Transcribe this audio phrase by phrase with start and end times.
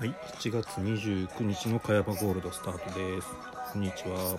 [0.00, 3.28] はい、7月29日の茅場ゴールドスタートです。
[3.70, 4.38] こんにちは。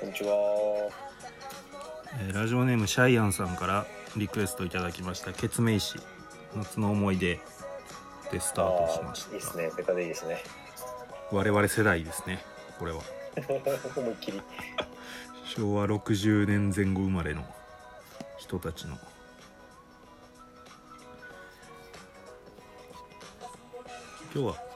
[0.00, 0.90] こんにちは。
[2.18, 3.84] えーラジオネームシャイアンさんから
[4.16, 5.98] リクエストいただきました、ケツメイシ
[6.56, 7.40] 夏の思い出
[8.32, 9.34] でスタートしました。
[9.34, 9.70] いいですね。
[9.76, 10.38] ベタでいいですね。
[11.30, 12.42] 我々世代ですね、
[12.78, 13.02] これは。
[13.94, 14.40] 思いっきり。
[15.44, 17.44] 昭和60年前後生まれの
[18.38, 18.96] 人たちの。
[24.32, 24.69] 今日は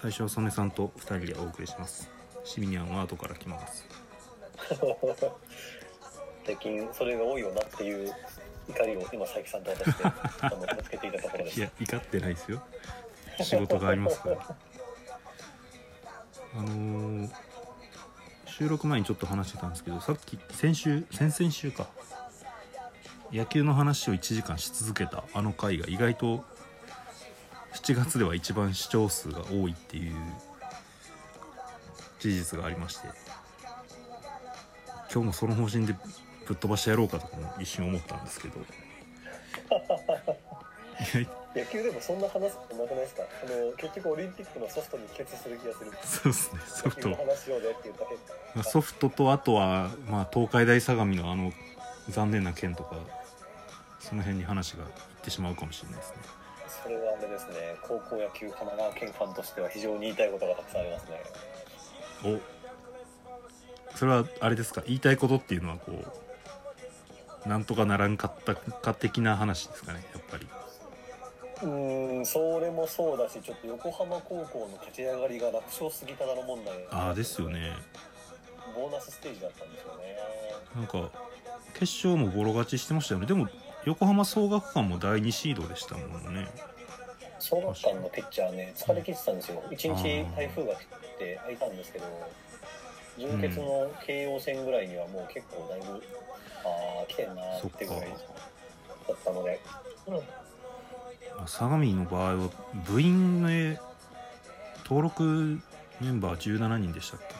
[0.00, 2.10] 最初は曽根さんと2人でお送りします。
[2.44, 3.84] シミニャンは後から来ます。
[6.46, 8.12] 最近それが多いよなっていう
[8.68, 11.60] 怒りを今佐伯さんと私でぶつけていたところです。
[11.60, 12.62] いや怒ってないですよ
[13.42, 14.36] 仕事がありますから
[16.56, 17.30] あのー
[18.46, 21.88] 収録前にちょっと話してたんですけどさっき先週先々週か
[23.32, 26.44] 野球の話を1時間し続けたあの回が意外と
[27.90, 30.14] 7月では一番視聴数が多いっていう
[32.20, 33.08] 事実がありまして
[35.12, 35.96] 今日もその方針で
[36.46, 38.60] ぶっ飛ばしてやろうかとかも一瞬思ったんですけど
[41.56, 43.22] 野球でもそんな話すことなくないですか？
[43.22, 45.90] あの結局オリンピックのソフトに帰結する気がする。
[46.04, 48.14] そうですねソフト話しようぜっていうだけ。
[48.54, 51.52] まあソフトとあとは、まあ、東海大相模のあの
[52.08, 52.94] 残念な件とか
[53.98, 54.90] その辺に話がいっ
[55.24, 56.39] てしまうかもしれないですねそ
[57.20, 57.76] れですね。
[57.82, 61.22] 高校野球神奈川県ファンとしては非常に言いたいことがたくさんありますね。
[63.92, 64.82] おそれはあれですか？
[64.86, 65.92] 言いたいことっていうのはこ
[67.44, 70.04] うなんとかならんかったか的な話ですかね？
[70.12, 70.46] やっぱり
[71.62, 76.74] うーん、それもそうだし、ちょっと横浜高校の勝ち上がりが楽勝すぎただろ問題。
[76.90, 77.72] ああですよね
[78.74, 80.16] ボーナスステージだったんですよね。
[80.76, 81.10] なんか
[81.74, 83.48] 決勝もボロ勝ちしてましたよねでも
[83.84, 86.46] 横浜総学館も第2シードでしたもんね
[87.40, 89.62] 総学館のピッチャーね、疲れ切ってたんですよ。
[89.70, 90.78] 一日台風が降っ
[91.18, 92.04] て空いたんですけど、
[93.18, 96.02] 準決の慶応戦ぐらいにはもう結構だいぶ、
[96.64, 98.14] ああ、来てんなーっていうぐらいだ
[99.14, 99.60] ったので、
[100.06, 100.22] うん、
[101.46, 102.50] 相模の場合は
[102.86, 103.80] 部員で
[104.84, 105.60] 登録
[106.00, 107.34] メンバー17人でしたっけ？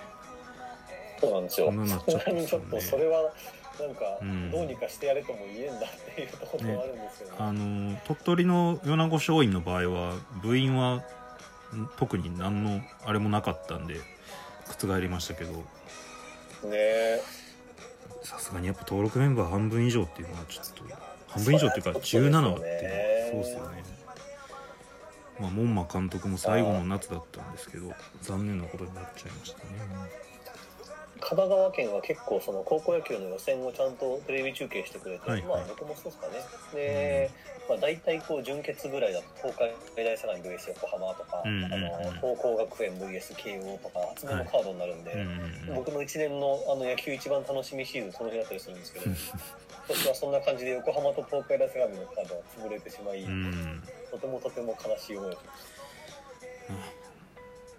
[1.20, 1.66] そうなんですよ。
[1.66, 3.32] そんなになっちゃさすがにちょっとそれは、
[3.78, 11.02] なんかうん、どうにかしてやれとも言えんだっていうところもあるんですけど、あの鳥取の米子松蔭の場合は部員はん
[11.96, 14.00] 特に何のあれもなかったんで
[14.66, 15.52] 覆りましたけど。
[15.52, 15.62] ね。
[16.72, 17.22] え
[18.22, 20.84] さすがにやっぱ登録メンバー半分以上っていうのはちょっと
[21.28, 23.84] 半分以上っていうか17はっていうのはそうですよね。
[25.40, 29.64] まあ門馬監督も最後の夏だったんですけど残念なことになっちゃいましたね
[31.20, 36.32] 神奈川県は結構その高校野球の予選をちゃんとテレビ中継してくれて、はいまあ僕もそうですかね。
[36.74, 37.30] で、
[37.68, 39.56] まあ、大体こう準決ぐらいだと東
[39.96, 41.72] 海大相模 VS 横浜とか、うんうんうん。
[41.72, 49.14] あの東光学園 VS 慶応とか厚めのカードになるんで、うんうんうん僕の1年のあの野球一番楽しみシーズンその日だったりするんですけど今
[49.88, 53.82] 年はそんな感じで横浜と東海大相模のカードが潰れてしまい、うん。
[54.10, 55.80] とてもとても悲しい思いをしまし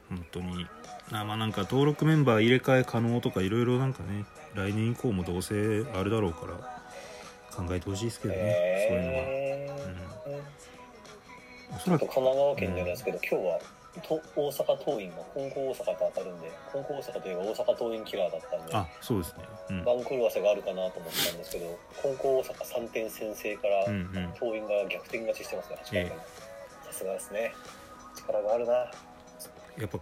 [0.09, 0.67] 本当に
[1.13, 6.53] あまあなんか登録メンバー入れ替え可能とかいろいろなんかね来年以降もどうせあるだろうから
[7.55, 8.33] 考えてほしいですけた。
[8.33, 9.69] どね、そういうのは、え
[11.69, 11.99] うん、おそらく。
[12.01, 13.59] 神奈川県じゃないですけど、今日は
[13.99, 19.43] と大阪桐蔭が金光大阪と当たるんで金光大阪といえば大阪桐蔭キラーだったんであそうですね。
[19.69, 19.83] うん。
[19.83, 24.33] 番狂わせがあるかなと思ってたんですけど金光大阪3点先制からうんうん。
[24.39, 26.21] 桐蔭が逆転勝ちしてますね8回えから
[26.87, 27.53] さすがですね。
[28.15, 28.73] 力があるな。
[28.73, 28.89] や
[29.85, 29.99] っぱ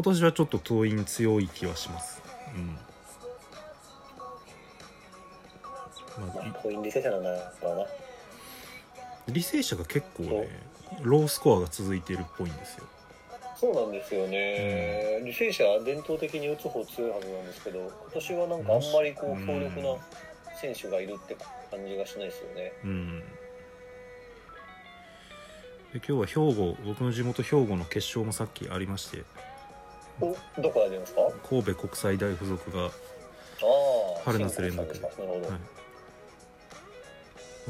[0.00, 2.22] 今年はちょっと党員強い気はします。
[2.56, 2.68] うん。
[6.24, 7.28] まあ、まあ桐蔭履正社なんだ
[7.60, 7.86] ろうな
[9.28, 10.48] 履正社が結構ね
[11.02, 12.86] ロースコアが続いてるっぽいんですよ。
[13.54, 19.96] そうなんですよね、履正社は伝統的に打つ方強いはずなんですけど今年はなんかあんまりこう強力な
[20.58, 21.36] 選手がいるって
[21.70, 22.72] 感じがしないですよね。
[22.84, 23.22] うん。
[25.92, 29.24] で今日は兵庫僕の地元兵庫の決勝もさっきありまして
[30.20, 31.20] おどこで出るんですか？
[31.22, 32.90] あ神戸国際大付属が、あ
[34.24, 35.00] 春夏連続で。
[35.00, 35.12] はい、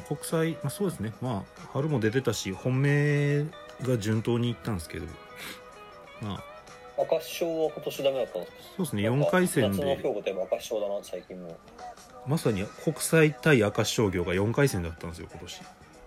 [0.08, 1.12] 国際、まあ、そうですね。
[1.20, 3.44] まあ春も出てたし本命
[3.82, 5.06] が順当にいったんですけど。
[6.22, 6.44] まあ。
[7.02, 8.58] 赤潮は今年ダメだったんですか？
[8.76, 9.02] そうですね。
[9.08, 11.56] 4回戦夏ので兵庫といえば明石商だな最近も。
[12.26, 15.62] まさに国際対明石商業が4回戦だったんですよ今年。
[15.62, 15.64] あ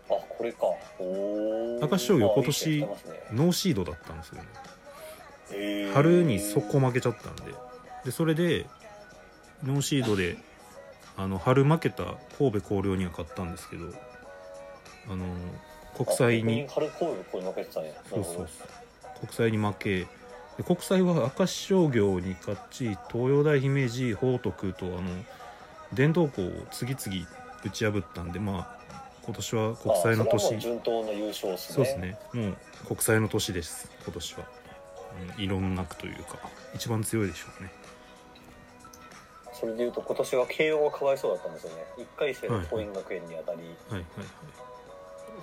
[0.10, 0.60] これか。
[1.00, 1.90] おー。
[1.90, 2.88] 明石商業あ今年ね
[3.32, 4.48] ノーシードだったんですよね
[5.94, 7.54] 春に速攻負けちゃったんで。
[8.06, 8.66] でそれで
[9.64, 10.38] ノーシードで
[11.16, 12.04] あの春負けた
[12.38, 13.86] 神戸弘陵には勝ったんですけど
[15.10, 15.26] あの
[15.96, 17.94] 国際にあ春神戸これ負けてたんや。
[17.94, 18.36] なるほどそう。
[18.36, 18.48] そう
[19.22, 20.08] 国際に負け。
[20.58, 25.02] で国際は明石商業に勝ち東洋大姫路報徳とあの
[25.94, 27.28] 伝統校を次々
[27.64, 28.84] 打ち破ったんでまあ
[29.26, 30.60] 今年は国際の年。
[30.60, 31.76] 順当な優勝ですね。
[31.76, 32.18] そうですね。
[32.34, 32.58] もう
[32.88, 34.46] 国際の年です今年は、うん、
[35.38, 36.38] 異論なくというか
[36.74, 37.72] 一番強いでしょうね。
[39.54, 41.86] それでいうと今年は慶応がかわいそうだったんですよね。
[41.98, 44.06] 1回戦で桐蔭学園に当たり、はいはい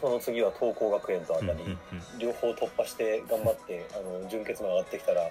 [0.00, 1.75] その次は東光学園と当たり、はい、うんうん
[2.14, 5.31] うん、両方突破して頑張ってあの準決まで上がってきたら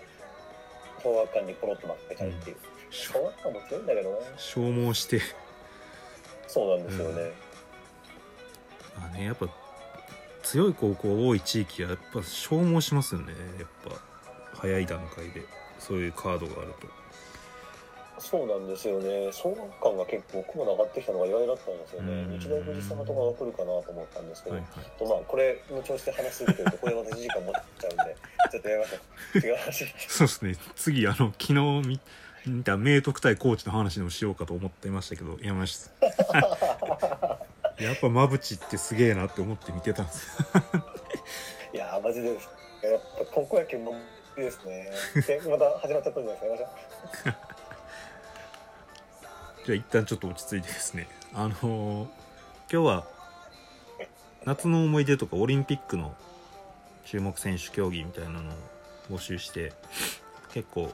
[1.01, 2.57] 小学館にポロッと負けちゃうっていう、
[2.91, 4.17] 小学館も強いんだけどね。
[4.37, 5.21] 消耗して。
[6.45, 7.31] そうなんですよね、
[8.97, 9.47] あねやっぱ
[10.41, 14.01] 強い高校多い地域はやっぱ消耗しますよねやっぱ
[14.59, 15.43] 早い段階で
[15.79, 16.87] そういうカードがあると。
[18.21, 19.31] そうなんですよね。
[19.31, 22.11] 小学館が結構雲上がってきたのが意外だったんですよね。
[22.11, 22.39] うん。
[22.39, 24.99] 日大藤沢とかが来るかなと思ったんですけど、はいはい。
[24.99, 28.17] とまあこれの調子で話し続けるとこれまた1時間持っちゃうんで
[28.51, 28.97] ちょっとやめましょ
[29.35, 30.55] う違う話そうですね。
[30.75, 31.53] 次あの昨日
[31.87, 31.99] 見
[32.45, 36.07] 見た明徳対高知の話でもしようかと思ってましたけどやめました
[37.79, 40.27] やっぱ馬淵ってすげえなって思って見てたんです。
[40.41, 40.83] よ
[41.73, 42.33] いやーマジで。
[42.33, 42.37] やっ
[43.19, 43.93] ぱ高校野球も
[44.39, 44.91] いいですね。
[45.49, 46.47] また始まっちゃったんじゃないで
[47.13, 47.35] すか
[49.65, 51.07] じゃあ一旦ちょっと落ち着いてですね。
[51.33, 52.07] あのー
[52.71, 53.03] 今日は
[54.45, 56.15] 夏の思い出とかオリンピックの
[57.03, 58.53] 注目選手競技みたいなのを
[59.09, 59.73] 募集して
[60.53, 60.93] 結構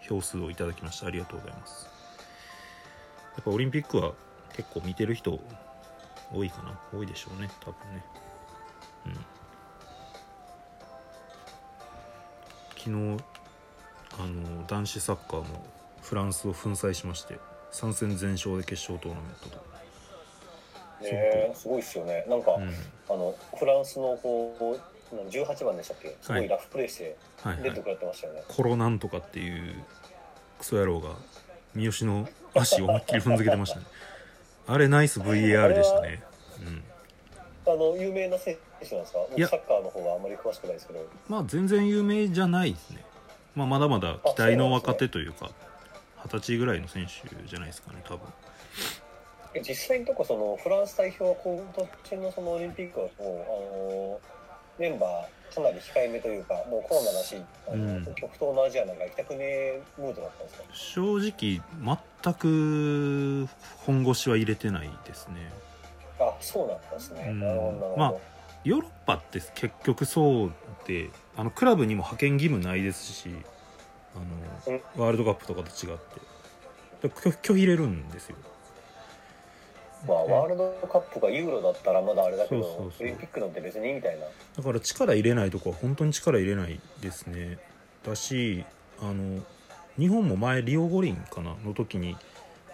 [0.00, 1.06] 票数をいただきました。
[1.06, 1.84] ありがとうございます。
[3.36, 4.12] やっぱオリンピックは
[4.54, 5.38] 結構見てる人
[6.32, 6.80] 多いかな。
[6.92, 8.04] 多いでしょうね多分ね。
[9.06, 9.24] うん。
[12.82, 13.22] 昨日
[14.18, 15.66] あの男子サッカーも
[16.00, 17.38] フランスを粉砕しまして
[17.72, 19.62] 3戦全勝で決勝トーナメントと、ね
[21.02, 22.24] えすごいっすよね。
[22.28, 24.78] なんか、うん、あのフランスのこ
[25.12, 26.16] うなん18番でしたっけ？
[26.22, 27.62] すごはいいラフプレーしてはいはい。
[27.64, 29.74] 出てくれてましたよね、コロなんとかっていう
[30.58, 31.10] クソ野郎が
[31.74, 33.84] 三好の足を思いっきり踏んづけてましたね。
[34.66, 36.22] あれナイス VAR でしたね。
[36.58, 36.84] うん。
[37.66, 38.56] あの有名な選
[38.88, 39.18] 手なんですか？
[39.30, 41.00] 僕サッカーの方があんまり詳しくないですけど。
[41.28, 43.04] まあ全然有名じゃないですね、
[43.54, 45.50] まあ、まだまだ期待の若手というか
[46.24, 48.20] 二十歳ぐらいの選手じゃないですかね多分。
[49.54, 53.28] え実際のとこそのフランス代表は今年のそのオリンピックはもうあ
[53.88, 54.20] の
[54.78, 57.34] メンバーかなり控えめというかもうコロナだし
[57.72, 60.64] うん極東のアジアなんか行きたくねえムードだったんですか？
[60.72, 63.48] 正直全く
[63.84, 65.50] 本腰は入れてないですね。
[66.20, 67.40] あそうなんですね、うん。
[67.40, 68.14] なるほどなるほど、まあ
[68.64, 70.52] ヨーロッパって結局そう
[70.86, 73.30] であのクラブにも派遣義務ないですし
[74.14, 74.18] あ
[74.68, 76.30] のワールドカップとかと違って。
[77.08, 78.36] 拒拒否入れるんですよ。
[80.06, 84.24] まあ、ワールドカップがユーロだったらまだあれだけどオリンピックなんて別にみたいな。
[84.56, 87.58] だから力入れないとこは本当に力入れないですね。
[88.04, 88.64] だし
[89.00, 89.40] あの
[89.98, 92.16] 日本も前リオ五輪かなの時に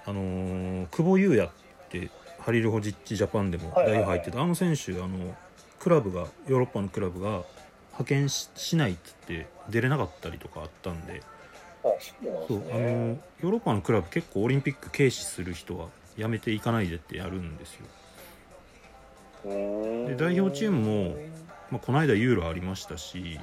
[0.05, 1.51] あのー久保優也っ
[1.89, 2.11] て
[2.41, 5.35] ハリルホジッチジャパンでも代表入ってた、あの選手あの
[5.87, 7.45] クラブがヨーロッパのクラブが
[7.93, 11.23] 派遣ししないっつって出れなかったりとかあったんで。
[11.85, 11.89] あ
[12.49, 17.87] そうあのヨーロッパのクラブ結構オリンピック軽視する人はやめていかないでってやるんですよ、
[20.09, 21.17] で代表チームも
[21.71, 23.39] まあ、この間ユーロありましたし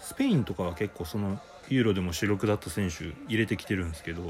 [0.00, 1.38] スペインとかは結構その
[1.68, 4.22] ユーロでも主力だった選手入れてきてるんですけど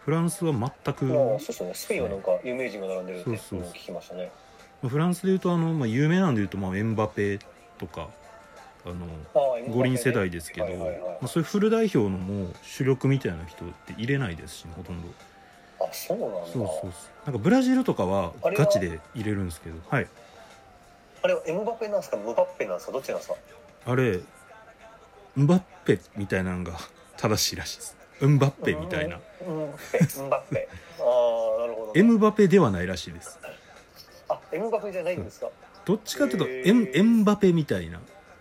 [0.00, 1.74] フランスは全く、まあそうですよね。
[1.74, 4.24] スペインはなんか有名人が並んでるってそうそう聞きましたね。
[4.24, 4.45] まあ
[4.82, 7.38] フランスでいうとあの、まあ、有名なんでいうと、まあ、エンバペ
[7.78, 8.08] とか
[8.84, 9.06] あの
[9.72, 15.08] 五輪世代ですけど、はいはいはいまあ、そういうフル代表のもう主力みたいな人って入れないですし、ほとんど。
[15.80, 16.36] あそうなんだ。
[16.46, 16.92] そうそう
[17.26, 20.06] なんかブラジルとかはガチで入れるんですけどはい。
[21.22, 22.16] あれはエムバペなんですか？
[22.16, 22.92] ムバッペなんですか？
[22.92, 23.34] どっちなんですか？
[23.86, 24.20] あれ
[25.38, 26.74] ンバッペみたいなのが
[27.18, 27.96] 正しいらしいです。
[28.20, 29.18] ウンバッペみたいな。
[29.46, 29.72] うんうん。
[29.92, 29.98] ペ。
[30.22, 30.68] ムバッペ。
[31.00, 33.38] ああなるほどね、エムバペではないらしいです。
[33.42, 33.48] あ
[34.52, 35.48] エムバペじゃないんですか？
[35.84, 38.00] どっちかというとエンエンバペみたいな。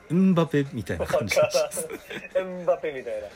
[0.09, 1.35] エンバペみたいな感じ。
[2.35, 3.27] エムバペみたいな。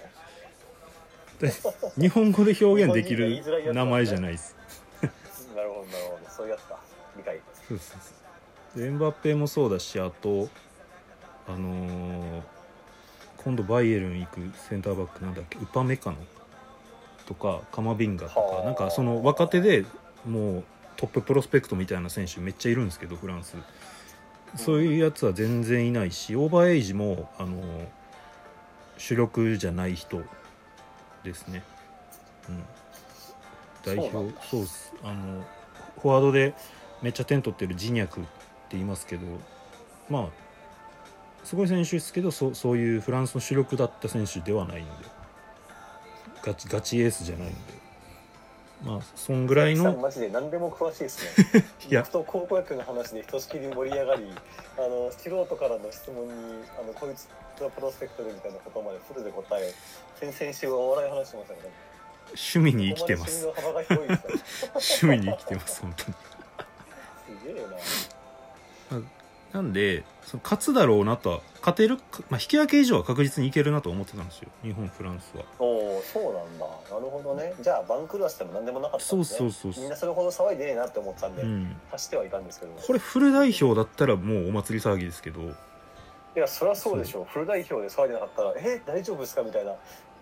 [1.47, 1.53] で
[2.01, 4.55] 日本語で表現できる名前じゃないです。
[5.55, 6.29] なるほどなるほど。
[6.29, 6.77] そういうやつか
[7.17, 7.39] 理解。
[7.67, 8.11] そうそうそ
[8.77, 8.79] う。
[8.81, 10.47] でエンバペもそうだしあと
[11.47, 12.41] あのー
[13.37, 15.57] 今度バイエルン行くセンターバックなんだっけ？
[15.59, 16.17] ウパメカノ
[17.25, 18.57] とかカマビンガとはあ。
[18.59, 19.85] かなんかその若手で
[20.25, 20.63] もう
[20.99, 23.55] トッププロスペクトみたいな選手めっちゃいるんですけどフランス。
[24.55, 27.87] そういうやつは全然いないしオーバーエイジもあのー
[28.97, 30.21] 主力じゃない人
[31.23, 31.63] ですね、
[32.49, 32.63] うん、
[33.85, 34.41] 代表そうなんだ。
[34.41, 34.93] そうっす。
[35.01, 35.45] あの
[36.01, 36.53] フォワードで
[37.01, 38.29] めっちゃ点取ってるジニャクって
[38.71, 39.25] 言いますけど
[40.09, 40.27] まあ
[41.45, 44.91] すごい選手ですけどそそういうフランスの主力だった選手ではないんで。
[46.41, 47.55] ガチガチエースじゃないんで
[48.83, 49.95] まあそんぐらいの。
[49.97, 51.65] マジで何でも詳しいですね。
[51.89, 52.01] いや。
[52.01, 54.33] 僕と高校野球の話でひとしきり盛り上がり
[54.77, 57.27] あの素人からの質問にあのこいつ
[57.61, 59.73] がプロスペクトでみたいなことまでフルで答え
[60.19, 61.59] 先々週はお笑い話しましたね
[62.29, 66.13] 趣味に生 きてます趣味に生きてます本当に。
[67.41, 67.69] すげえな
[69.53, 74.49] なんでその勝つだろうなとは勝てるか、まあ、引き分け以上は確実にいけるなと思ってたんですよ。
[74.63, 75.43] 日本フランスは。
[75.57, 76.65] おおそうなんだ。
[76.65, 77.53] なるほどね。
[77.59, 79.39] じゃあ番狂わせても何でもなかったんですね。
[79.39, 81.75] そうそうそうみんなそれほど騒いでねえなって思ってたんで、うん。
[81.91, 82.73] 走ってはいたんですけど。
[82.73, 85.41] これフル代表だったらもうお祭り騒ぎですけど。
[85.41, 85.45] い
[86.35, 87.25] やそりゃそうでしょう。
[87.25, 89.73] フル代表で騒いでなかったらえ大丈夫ですかみたいな。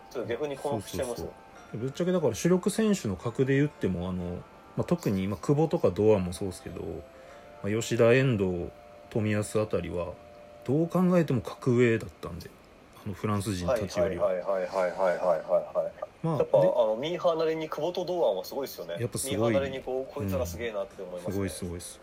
[0.09, 1.31] ちょっと逆に困惑しちゃいますよ。
[1.73, 4.37] ぶっちゃけだから主力選手の格で言ってもあの、
[4.77, 6.81] まあ、特に今久保とか堂安もそうですけど、
[7.61, 8.69] まあ、吉田遠藤
[9.11, 10.13] 冨安あたりは
[10.65, 12.49] どう考えても格上だったんで
[13.05, 15.17] あのフランス人はいたちよりは、はいはいはいはいはいはい。
[15.17, 18.95] はいまあやっぱあでのミーハーなりに久保と堂安はすごいですよね。
[18.99, 19.37] やっぱすごい。
[19.37, 21.31] ミーハーなりにこうこいつらすげえなって思います、ね。
[21.31, 21.99] すごいすごいです。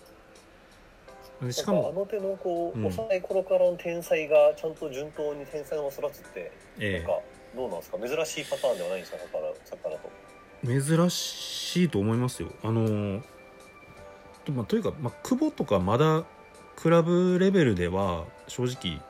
[1.43, 2.87] でししかかももあの手のこう、うん。
[2.87, 7.21] 幼い頃からの天才がちゃんと順当に天才を育つってえなんか
[7.57, 7.99] どうなんですか？
[7.99, 9.19] 珍しいパターンではないんですか？
[9.19, 10.11] サッカーだサッカーだと。
[10.67, 12.49] え珍しいと思いますよ。
[12.63, 13.21] あの
[14.45, 16.25] と,、まあ、というか、まあ、久保とかまだ
[16.77, 19.01] クラブレベルでは正直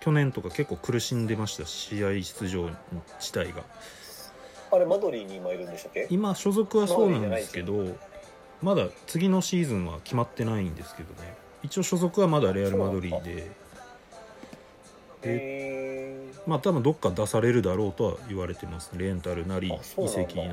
[0.00, 2.70] 去年とか結構苦しんでました試合出場
[3.18, 3.64] 自体が。
[4.70, 6.06] あれマドリーに今いるんでしたっけ？
[6.10, 7.96] 今所属はそうなんですけど
[8.62, 11.34] まだ次のシーズンは決まってないんですけどね。
[11.62, 13.50] 一応所属はまだレアル・マドリーで。
[15.22, 20.50] へまあ多分どっか出されるだろうとは言われてますレンタルなり移籍なり。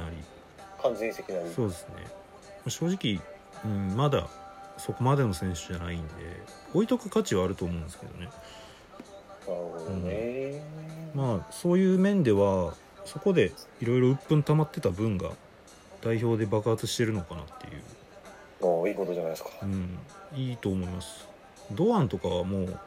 [0.80, 1.50] ー完全移籍なり。
[1.56, 1.96] そうですね。
[2.68, 3.22] 正直、
[3.64, 4.28] うん、まだ
[4.78, 6.14] そこまでの選手じゃないんで
[6.74, 8.26] 置いとく価値はあると思うんですけどね。
[8.26, 8.34] なる
[9.48, 10.64] ほどね、
[11.14, 12.74] まあそういう面では
[13.06, 15.32] そこでいろいろ鬱憤溜まってた分が
[16.02, 17.82] 代表で爆発してるのかなっていう。
[18.62, 19.50] おいいことじゃないですか。
[19.62, 19.98] うん、
[20.36, 21.28] いいと思います。
[21.72, 22.80] 堂安とかはもう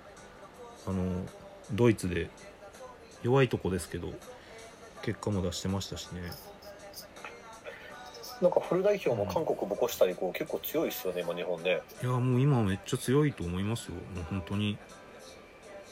[0.87, 1.23] あの
[1.73, 2.30] ドイツで
[3.23, 4.12] 弱いとこですけど
[5.02, 6.21] 結果も出してましたしね
[8.40, 11.80] なんかフル代表も韓国ボコしたりこう結構強いですよね今日本ね。
[12.02, 13.95] いやもう今めっちゃ強いと思いますよ。
[14.14, 14.78] もう本当に。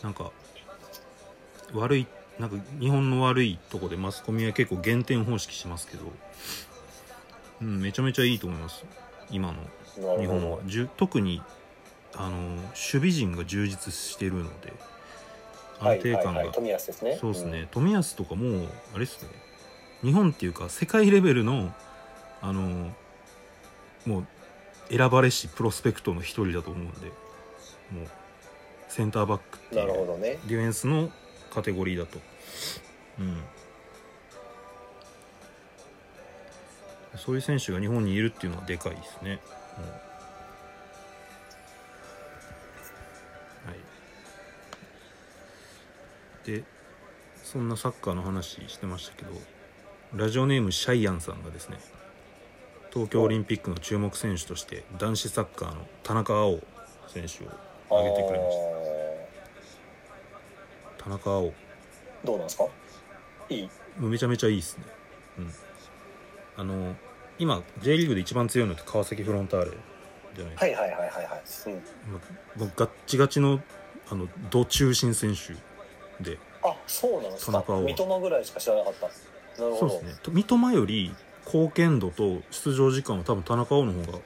[0.03, 0.31] なんか
[1.75, 2.07] 悪い
[2.39, 6.05] なんか日本の悪いとこでマスコミは結構減点方式しますけど、
[7.63, 8.85] うん、めちゃめちゃいいと思います。
[9.31, 9.59] 今の。
[10.21, 10.59] 日本は。
[10.59, 11.43] どじゅ特に
[12.15, 14.73] あの守備陣が充実しているので。
[15.79, 16.47] 安定感が、はいはい。
[16.47, 17.19] はい、富安ですね。
[17.21, 19.29] そうですね、冨安とかもうあれっすね。
[20.03, 21.71] 日本っていうか世界レベルの
[22.43, 22.93] あの
[24.05, 24.27] もう
[24.89, 27.09] 選ばれしプロスペクトの一人だと思うんで
[27.91, 28.09] もう
[28.89, 30.39] センターバックっているうほどね。
[30.47, 31.11] ディフェンスの
[31.51, 32.19] カテゴリーだと。
[33.19, 33.43] うん。
[37.17, 39.41] そういう選手が日本にいるっていうのはでかいですね、
[39.79, 39.85] うん。
[39.85, 39.91] は
[46.45, 46.47] い。
[46.47, 46.65] で
[47.43, 49.31] そんなサッカーの話してましたけど
[50.15, 51.79] ラジオネームシャイアンさんがですね
[52.97, 56.63] 東京オリンピックの注目選手として男子サッカーの田中碧
[57.09, 57.49] 選手を
[57.99, 58.57] 挙げてくれまし
[60.97, 61.05] た。
[61.05, 61.53] 田中碧。
[62.25, 62.65] どうなんですか？
[63.51, 63.69] いい？
[63.99, 64.85] めちゃめちゃいいですね。
[65.41, 65.53] うん。
[66.57, 66.97] あの
[67.39, 69.73] 今 J リーグで一番強いのって川崎フロンターレ
[70.35, 71.81] じゃないですか、はいはいはいはいはい、うん、も
[72.57, 73.61] うもうガッチガチの
[74.11, 75.53] あのド中心選手
[76.25, 77.63] であそうなんですか。
[77.63, 79.07] 三笘ぐらいしか知らなかった。
[79.63, 79.91] なるほど。
[79.91, 80.19] そうですね。
[80.23, 81.15] と三笘より
[81.47, 84.19] 貢献度と出場時間は多分田中碧の方が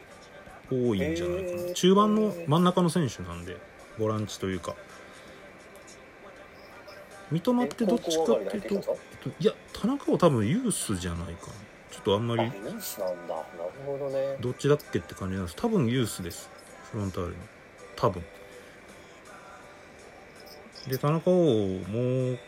[0.73, 1.75] 多いんじゃないかな。
[1.75, 3.57] 中盤の真ん中の選手なんで
[3.99, 4.75] ボランチというか。
[7.31, 8.97] 三笘ってどっちかっていうと
[9.39, 11.53] いや田中碧多分ユースじゃないかな。
[11.91, 12.51] ちょっとあんまり
[14.41, 15.57] どっちだっけって感じなんです。
[15.57, 16.51] 多分ユースです。
[16.91, 17.35] フロンターレの。
[17.97, 18.25] 多分。
[20.89, 22.39] で田中碧もう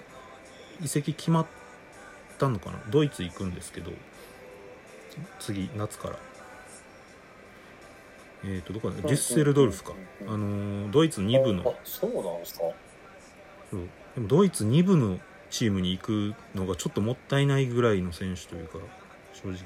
[0.83, 1.47] 移籍決まっ
[2.39, 2.81] たのかな。
[2.89, 3.93] ドイツ行くんですけど
[5.39, 6.19] 次夏から。
[8.45, 8.97] えっ、とどこだ？
[8.97, 9.93] デュッセルドルフか。
[10.21, 10.27] うん。
[10.27, 12.61] うんあのードイツ2部あのそうなんですか？
[13.71, 13.81] そう。
[14.15, 15.19] でもドイツ2部の
[15.51, 18.79] チームに行くのがちょっともったいないぐらいの選手というか
[19.33, 19.57] 正直。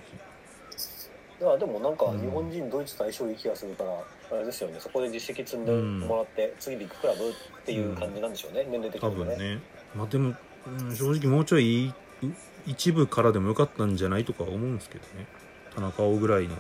[1.38, 3.91] いやでもなんかうん日本人ドイツと相性いい気がするから
[4.33, 4.76] あれですよね。
[4.81, 5.73] そこで実績積んで
[6.07, 7.33] もらって、次ビッグクラブっ
[7.65, 9.37] ていう感じなんでしょうね、年齢的多にもね。
[9.37, 9.61] 分ね。
[9.95, 10.35] まあでも、
[10.67, 11.93] うん正直もうちょい
[12.66, 15.26] 一部からでもよかったんじゃないとか思うんですけどね。
[15.75, 16.56] 田中碧ぐらいの。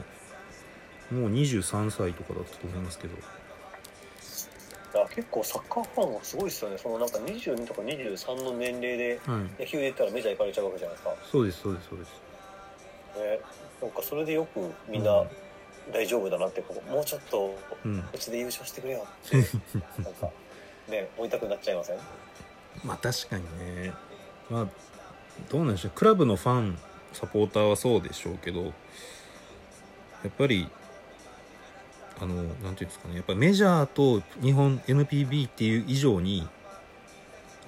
[1.10, 3.14] もう23歳とかだったと思いますけど。
[5.14, 6.78] 結構サッカーファンはすごいですよね。
[6.78, 9.62] そのなんか22とか23の年齢ではい。
[9.62, 11.14] 野球で言ったらメジャー行かれちゃうわけじゃないですか。
[11.30, 12.10] そうですそうですそうです。
[13.16, 13.40] ね、
[13.82, 15.24] なんかそれでよくみんな
[15.92, 17.98] 大丈夫だなってこうもうちょっとうん。
[18.12, 19.36] うちで優勝してくれよって
[20.02, 20.30] なんか
[20.88, 21.98] ね追いたくなっちゃいません？
[22.84, 23.92] まあ確かにね。
[24.48, 24.66] まあ
[25.50, 25.92] どうなんでしょう。
[25.94, 26.78] クラブのファン
[27.12, 28.70] サポーターはそうでしょうけどや
[30.28, 30.68] っぱり
[32.20, 33.16] あのなんていうんですかね。
[33.16, 36.46] やっぱメジャーと日本 NPB っていう以上に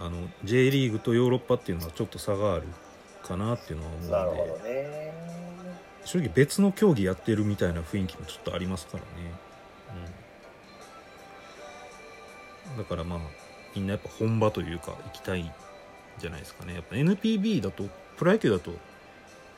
[0.01, 2.65] あの J リーグとヨーロッパっていうのはちょっと差がある
[3.23, 4.13] かなっていうのは思うので。
[4.13, 4.99] なるほどね。
[6.09, 9.09] 正直別の競技やってるみたいな雰囲気もちょっとありますからね、
[12.71, 13.19] うん、だからまあ
[13.77, 15.53] みんなやっぱ本場というか行きたいん
[16.19, 16.75] じゃないですかね。
[16.75, 17.85] やっぱ NPB だと
[18.17, 18.73] プロ野球だと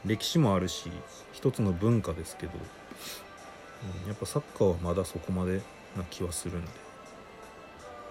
[0.05, 0.90] 歴史もあるし
[1.33, 2.52] 一つの文化ですけど、
[4.02, 5.61] うん、やっぱサッカーはまだそこまで
[5.97, 6.69] な気はするんで。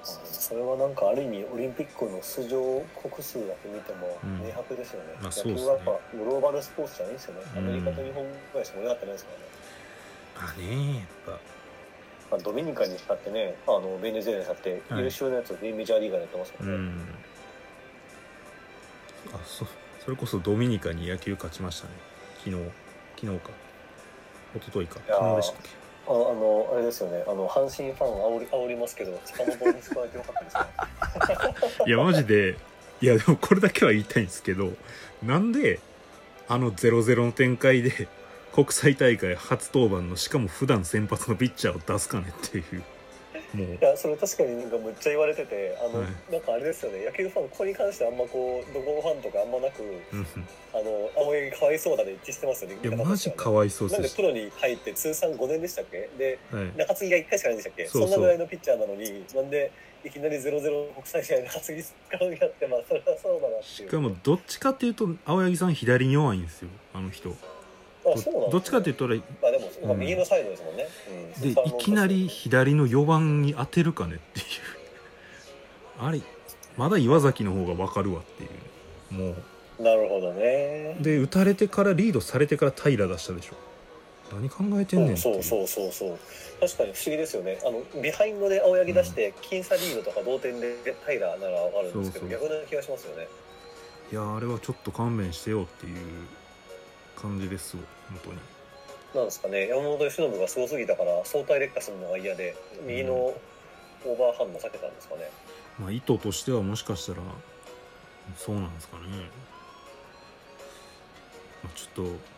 [0.04, 4.40] それはなんかある意味オリンピックの出場国数だけ見てもうん。
[4.40, 5.72] 明白ですよね、まあそうですね。
[5.72, 7.60] 野球はやっぱグローバルスポーツじゃないですよね、うん。
[7.60, 9.46] アメリカと日本ぐらいしか盛り上がってないですからね、
[10.36, 11.32] まあねやっぱ。
[12.32, 15.04] まあ、ドミニカにしたってねあのベネズエラにしたってはい。
[15.04, 17.02] 優秀なやつメジャーリーガーでやってますからね、うん
[19.34, 19.66] あそ
[20.04, 21.94] それこそドミニカに野球勝ちましたね。
[22.46, 22.56] 昨日
[23.20, 23.50] 昨日か。
[24.56, 25.00] 一昨日か。
[25.08, 25.70] 昨日でしたっけ？
[26.08, 27.24] ああのあれですよね。
[27.28, 31.86] あの阪神ファン煽り煽りますけど塚本に使われてよかったですね。
[31.86, 32.58] いやマジで。
[33.02, 34.74] いやでもこれだけは言いたいんですけど
[35.24, 35.80] なんで
[36.50, 38.10] あの0-0の展開で
[38.52, 42.84] 国際大会初登板のしかも普段先発のピッチャーを出すかねっていう
[43.54, 43.68] もう。
[43.76, 46.32] いやそれ確かになんかむっちゃ言われててあの、はい。
[46.32, 49.86] なんかあれですよね野球ファンここに関してあんまこうどこのファンとかあんまなくう
[50.18, 50.28] ん。
[50.72, 56.10] あの青柳かわいそうだで一致してますよねいやマジかわわいそうなんでプロに入って通算5年でしたっけ？
[56.18, 57.88] ではい、中継ぎが1回しかないんでしたっけ？
[57.88, 59.72] そんなぐらいのピッチャーなのになんで
[60.06, 63.90] いきなり0-0国際試合で中継ぎ使うやってまあそれはそうだなっていう。
[63.90, 67.36] しかもどっちかっていうと青柳さん左に弱いんですよあの人
[68.52, 70.88] どっちかっていうと俺まあでも、右のサイドですもんね、
[71.38, 71.42] うん。
[71.42, 74.46] でいきなり左の4番に当てるかねっていう。
[76.00, 76.22] あれ
[76.78, 78.48] まだ岩崎の方が分かるわってい
[79.20, 79.22] う。
[79.22, 79.36] も
[79.80, 79.84] う。
[79.84, 80.98] なるほどね。
[81.00, 83.56] で打たれてからリードされてから平出したでしょ。
[84.32, 86.20] 何考えてんねんそうそうそうそう。
[86.60, 87.60] 確かに不思議ですよね。
[87.66, 90.76] あのビハインドで青柳出して僅差リードとか同点で
[91.08, 93.28] 平なら分かるんですけど逆な気がしますよね。
[94.12, 95.96] いやあれはちょっと勘弁してよっていう
[97.22, 98.40] 感じですよ本当に。
[99.16, 99.68] なんですかね。
[99.68, 102.56] 山本由伸がすごすぎたから相対劣化するのが嫌で
[102.86, 105.30] 右のオーバーハンド避けたんですかね、
[105.78, 107.20] まあ意図としてはもしかしたら
[108.38, 109.04] そうなんですかね、
[111.64, 112.30] まあ、ちょっと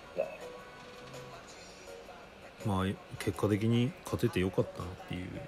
[2.65, 2.86] まあ
[3.20, 5.26] 結果的に勝ててよかったなっていう。
[5.26, 5.41] ね。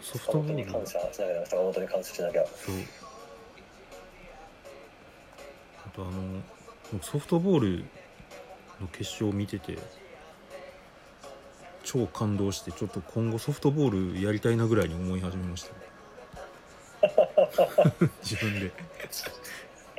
[0.00, 0.54] ソフ坂トボール。
[0.54, 2.44] 本に感謝しなきゃ坂本に感謝しなきゃ。
[2.46, 2.74] そう。
[2.76, 3.01] あ
[5.94, 6.12] とあの
[6.92, 7.84] 僕ソフトボール
[8.80, 9.78] の決勝を見てて
[11.84, 15.74] 超感動してちょっと今後ソフトボールやりたいなぐらいに思い始めました。
[18.22, 18.70] 自分で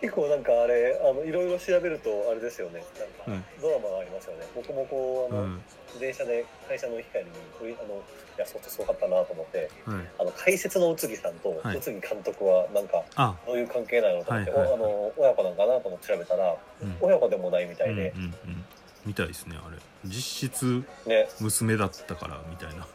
[0.04, 2.84] 結構なんかあれあのいろいろ調べるとあれですよね。
[3.26, 5.62] なんはいかドラマがありますよね、僕もこうあの、うん。
[5.98, 7.32] 電車で会社の行き帰りに
[7.80, 8.04] あのい
[8.36, 10.04] やそうすごかったなと思ってはい。
[10.20, 11.78] あの解説の宇津木さんとはい。
[11.78, 13.34] 宇津木監督はなんかあ。
[13.48, 14.76] どういう関係なのと思って、はいはいはい。
[14.76, 16.98] おあの親子なんかなと思って調べたらうん。
[17.00, 18.12] 親子でもないみたいで。
[18.14, 18.66] うん、うんうん。
[19.06, 19.78] みたいですねあれ。
[20.04, 21.30] 実質ね。
[21.40, 22.86] 娘だったからみたいな。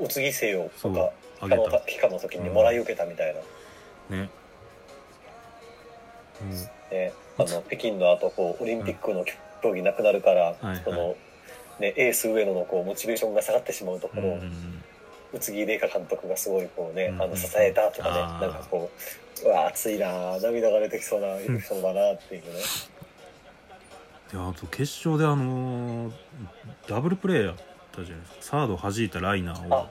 [0.00, 3.44] 宇津木姓をそうなんかあの期間の時にもらい受けたみたいな、ね
[4.10, 4.30] うん
[6.90, 9.24] ね、あの北京の後こうオリンピックの
[9.62, 11.16] 競技なくなるから、はいその
[11.80, 14.40] ね、エース上野のこうモチベーションが下がってしまうところを、うん。
[14.40, 14.82] うん
[15.34, 17.22] 宇津木麗華監督がすごいこうね、うん。
[17.22, 18.90] あの支えたとかね、なんかこ
[19.42, 22.48] ううわ熱いな涙が出てきそうなエピソードだなっていうね、
[24.34, 26.12] いやあと決勝であのー
[26.86, 27.54] ダブルプレーやっ
[27.92, 28.42] たじゃないですか。
[28.42, 29.90] サード弾いたライナーをあ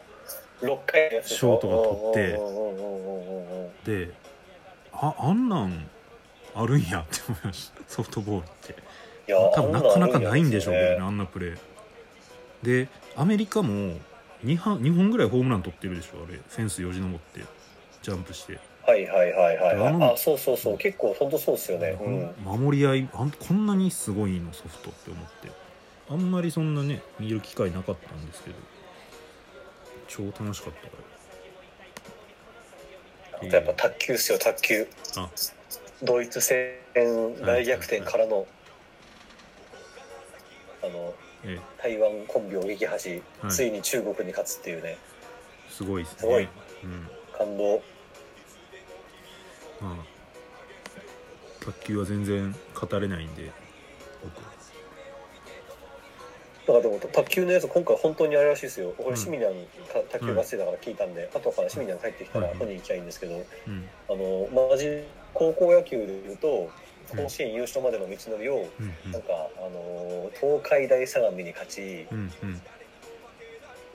[0.61, 2.37] 6回ショートが取って。
[2.37, 4.07] うんうんうんうんうんうん。
[4.07, 4.13] で
[4.93, 5.89] ああんなん
[6.55, 7.01] あるんや。
[7.01, 8.75] って思いましたソフトボールって。
[9.55, 11.57] 多分なかなかないんでしょうけどねあんなプレー。
[12.63, 13.97] でアメリカも
[14.43, 16.37] 2, 本2本ぐらいホームラン取ってるでしょあれ。
[16.37, 17.41] フェンスよじ登って
[18.01, 19.77] ジャンプして、はいはいはいはい。
[19.77, 20.77] はいあのあそうそうそう。
[20.77, 25.51] 結構本当そうですよね、うん、守り合いあんこんなにすごいのソフトって思って。
[26.09, 28.55] あんまりそんなね見る機会なかったんですけど。
[30.07, 30.93] 超楽しかったか
[33.37, 34.87] あとやっぱ卓球っすよ卓球。
[35.15, 35.29] らあ
[36.03, 36.73] ドイツ戦
[37.45, 38.47] 大逆転からの、
[40.83, 43.51] あのえ台湾コンビを撃破し、はい。
[43.51, 44.97] ついに中国に勝つっていうね。
[44.97, 46.19] えすごいですね。
[46.19, 46.43] すごい。
[46.43, 47.07] うん。
[47.37, 47.81] 感動。
[49.79, 50.11] まあ
[51.63, 53.51] 卓球は全然語れないんで
[54.23, 54.41] 僕
[56.67, 58.93] だからでも卓球のやつ今回本当にあれらしいですよ。
[58.97, 59.11] こうん。
[59.11, 59.65] れシミニャン
[60.09, 63.89] た卓球バスケだから聞いたんで、後からシミニャン帰ってきたらはい本人行きゃいいんですけど、うん。
[64.09, 66.69] あのマジ高校野球でいうと
[67.09, 69.11] 甲子園優勝までの道のりを、うんうん。
[69.11, 72.61] なんかあの東海大相模に勝ちうんうん。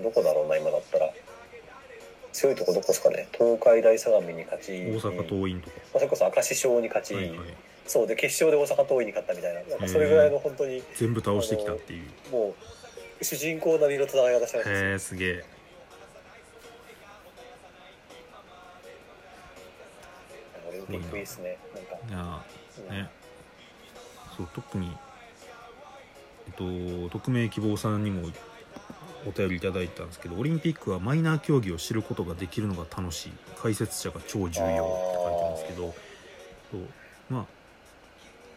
[0.02, 1.10] どこだろうな今だったら。
[2.36, 3.28] 強いとこどこですかね。
[3.32, 4.72] 東海大相模に勝ち。
[4.72, 7.38] 大阪桐蔭とか、まあそれこそ明石商に勝ち、はいはい、
[7.86, 9.62] そうで決勝で大阪桐蔭に勝ったみたいな。
[9.62, 12.30] なんかそれぐらいの本当に全部倒してきたっていう。
[12.30, 12.54] も
[13.20, 14.68] う主人公並みの戦い方したんです。
[14.68, 15.44] よへえすげえ
[20.88, 21.58] オリンピックいいっすね
[22.10, 22.16] な。
[22.22, 22.44] んか
[22.78, 23.10] うんね。
[24.36, 24.90] そう特に
[26.48, 26.52] えっ
[27.08, 28.28] と匿名希望さんにも
[29.26, 35.94] お便りいただいたんですけどオリンピックはマイナー競技を知ることができるのが楽しい解説者が超重要って書いてあるんですけど
[36.70, 36.80] そう
[37.30, 37.46] まあ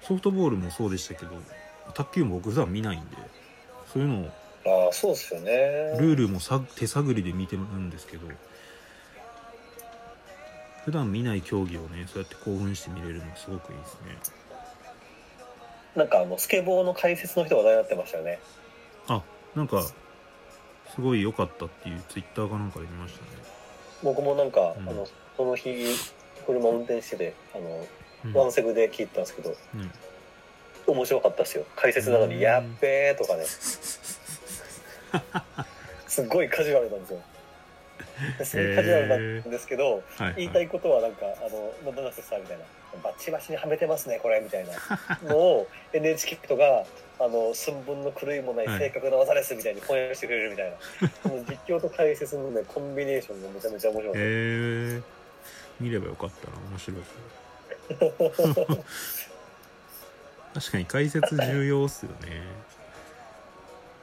[0.05, 1.31] ソフトボールもそうでしたけど
[1.93, 3.17] 卓球も僕普段見ないんで
[3.91, 5.51] そういうのをああそうですよね。
[5.99, 8.27] ルールもさ手探りで見てるんですけど
[10.85, 14.17] 普段見ない競技をねそうやって興奮して見れるのすごくいいですね。
[15.95, 18.39] なんかあのスケボーの解説の人が話題になってましたよね。
[19.07, 19.21] あ
[19.55, 19.93] なんかす
[21.01, 23.27] ごい良かったっていうツイッターかなんかで見ましたね。
[24.03, 24.89] 僕もなんか、うん。
[24.89, 25.75] あのその日
[26.45, 27.87] 車運転しててあの、
[28.25, 28.33] うん。
[28.33, 29.91] ワンセグで聞いてたんですけどうん。
[30.87, 31.65] 面白かったですよ。
[31.75, 32.29] 解説なのうん。
[32.31, 33.45] に「やっべー」とかね。
[36.07, 37.21] すっごいカジュアルなんですよ
[38.43, 40.47] すごいカジュアルなんですけど、はい、言い。
[40.47, 42.65] はい、たいことはなんかあの「なんだせさ」みたいな
[43.03, 44.73] 「バッチバチにはめてますねこれ」みたいな。
[45.23, 46.85] のを NHK とが
[47.19, 48.79] あの寸分の狂いもないはい。
[48.79, 50.77] 正確な技ですみたいに翻訳してくれるみたいな、
[51.23, 55.01] この実況と解説のねコンビネーションがめちゃめちゃ面白い、へえ
[55.79, 56.57] 見ればよかったな。
[56.69, 57.01] 面白い。
[60.53, 62.37] 確かに解説重要っすよね。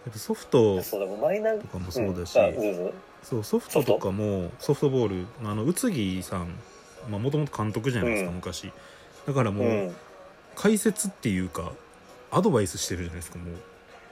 [0.06, 2.92] やっぱソフトとかもそうだし、うぞ
[3.28, 6.48] そうソフトとかもソフトボールあの宇津木さん
[7.10, 8.36] もともと監督じゃないですか、うん。
[8.36, 8.70] 昔。
[9.26, 9.96] だからもう、うん。
[10.54, 11.72] 解説っていうか
[12.30, 13.56] アドバイスしてるじゃないですかもう。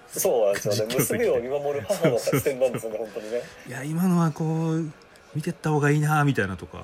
[0.09, 0.95] そうなんですよね。
[0.97, 3.43] 娘を見守る母の視点なんですよね本当にね。
[3.69, 4.91] いや今のはこう
[5.35, 6.79] 見てった方がいいなみたいなとか。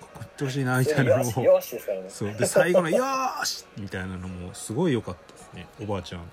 [0.00, 1.24] ここ行ってほしいなみたいなのを。
[1.24, 2.04] よしよしですからね。
[2.10, 2.34] そう。
[2.34, 6.20] で最後の「よーし!」みたいなのもすごい良かったですねおばあちゃん。
[6.20, 6.26] も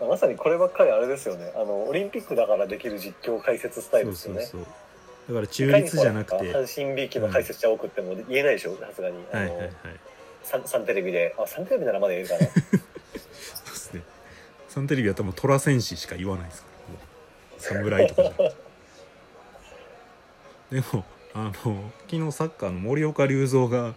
[0.00, 1.52] まさにこればっかりあれですよね。
[1.54, 4.66] あのオリンピックだからできる実況解説スタイルそうですよね。
[4.66, 4.74] そう
[5.28, 6.52] そうだから中立じゃなくて。
[6.52, 9.24] 阪神びいきの解説者多くっても言えないでしょさすがに。
[9.32, 9.72] あの、はいはいはい。
[10.42, 11.34] サンサンテレビで。
[11.38, 12.40] あサンテレビならまだ言えるかな。
[12.46, 14.02] そうですね。
[14.68, 16.76] サンテレビは多分虎戦士しか言わないですから。
[17.58, 18.30] 侍とかじゃ。
[18.30, 18.66] なくて
[20.70, 23.94] でもあの昨日サッカーの森岡隆三が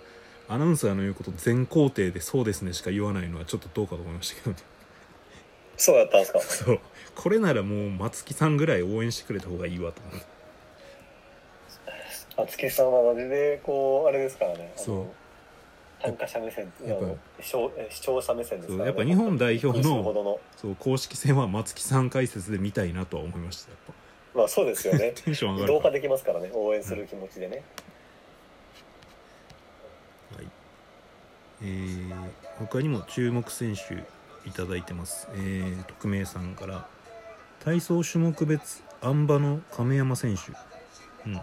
[0.48, 4.58] アナウンサーの言うこと全肯定で「そうですね」しか言わないのはちょっとどうかと思いましたけどね
[5.80, 6.40] そうやったんですか？
[6.42, 6.80] そう。
[7.16, 10.22] これならもう松木さんぐらい応援してくれた方がいいわと思う。
[12.38, 14.72] 松木さんはマジでこうあれですからね。
[14.76, 15.06] そう。
[16.02, 17.06] 参加者目線やっぱ
[17.90, 23.96] 視聴者目線ですから、ね、そうやっぱ日本代表のそう公式戦は松木さん解説で見たいなとは思いましたやっ
[24.34, 25.12] まあそうですよね。
[25.14, 25.80] ぱ テンション上が移るから。
[25.80, 27.64] 動化できますからね応援する気持ちでね、
[30.38, 30.48] はい。
[31.64, 34.02] えー他にも注目選手
[34.50, 36.88] いただいてます、えー匿名さんから。
[37.64, 40.52] 体操種目別あん馬の亀山選手。
[41.30, 41.42] うん。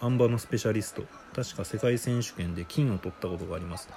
[0.00, 1.02] あん馬のスペシャリスト。
[1.34, 3.88] 確か世界選手権で金を取ったことがあります。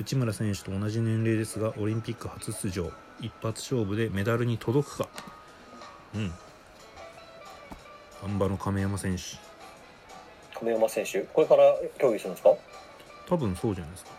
[0.00, 2.90] 内村選手と同じ年齢ですがオリンピック初出場。
[3.20, 5.08] 一発勝負でメダルに届くか。
[6.14, 6.32] うん。
[8.24, 9.22] あん馬の亀山選手。
[10.58, 11.20] 亀山選手？
[11.20, 12.50] これから競技するんですか？
[13.28, 14.10] 多分そうじゃないですか。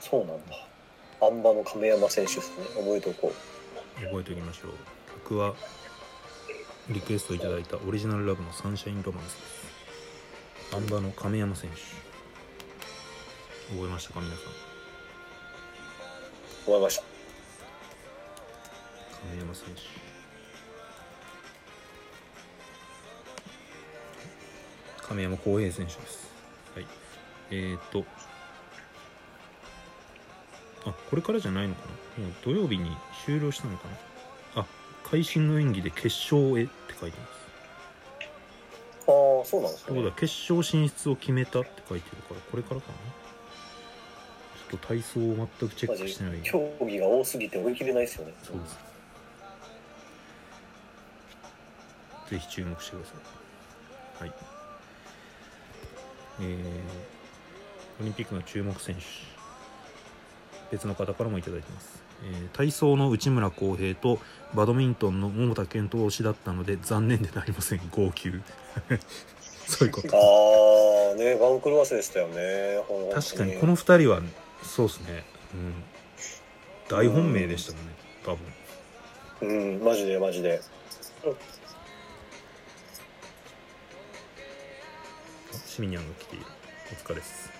[0.00, 0.65] そうなんだ
[1.20, 2.64] あん馬の亀山選手ですね。
[2.76, 3.32] 覚えておこ
[3.96, 4.72] 覚えておきましょう。
[5.24, 5.54] 曲は
[6.88, 10.76] リクエストいただいたオリジナルラブのサンシャインロマンスです。
[10.76, 11.76] アンバの亀山選手。
[13.74, 14.44] 覚えましたか皆さん？
[16.70, 17.02] う思いました。
[19.28, 19.80] 亀山選手。
[25.08, 26.30] 亀山浩平選手です。
[26.74, 26.86] はい。
[27.50, 28.04] えーと
[30.86, 31.82] あこれからじゃないのか
[32.18, 32.24] な？
[32.24, 33.88] もう土曜日に終了したのか
[34.54, 34.62] な？
[34.62, 34.66] あ
[35.04, 37.30] 会心の演技で決勝へって書いてます。
[39.08, 39.94] ああそうなんですね。
[39.94, 42.94] そうだ決勝進出を決めたって書いてるからこれからかな？
[44.70, 46.40] ちょっと体操を全くチェックしてない。
[46.42, 48.34] 競技が多すぎて追い切れないですよね。
[48.42, 48.78] そうです。
[52.30, 54.28] ぜひ注目してください。
[54.28, 54.32] はい。
[56.40, 59.02] えー、オリンピックの注目選手
[60.70, 64.18] 別の方からもいただいてます、えー体操の内村航平と
[64.54, 67.80] バドミントンの桃田健闘推しだったので残念でなりません。
[67.90, 68.30] 号泣。
[69.66, 70.08] そういうこと。
[70.16, 72.80] ああね番狂わせでしたよね。
[73.12, 74.22] 確かにこの2人は
[74.62, 75.24] そうですね、
[75.54, 75.74] うん、
[76.88, 77.92] 大本命でしたもんね
[78.24, 79.78] 多分。
[79.78, 80.60] うんマジでマジで。
[85.66, 86.46] シミニャンが来ている。
[86.92, 87.50] お疲れです。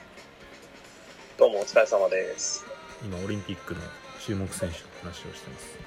[1.37, 2.76] どうもお疲れ様です。
[3.05, 3.81] 今オリンピックの
[4.21, 5.79] 注目選手の話をしてます。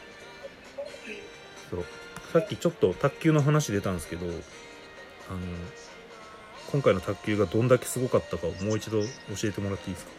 [1.71, 1.85] そう。
[2.31, 4.33] さっきちょっと卓球の話出たんですけどあの
[6.71, 9.07] 今回の卓球がどんだけすごかったかをもう一度教
[9.45, 10.11] えてもらっていいですか？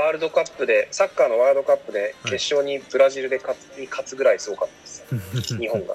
[0.00, 5.56] ワールドカップで、サッカーのワールドカップで決勝にブラジルで勝つに勝つぐらいすごかったです。
[5.56, 5.94] 日本が。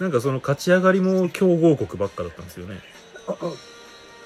[0.00, 2.80] なんかその勝ち上がりも強豪国ばっかだったんですよね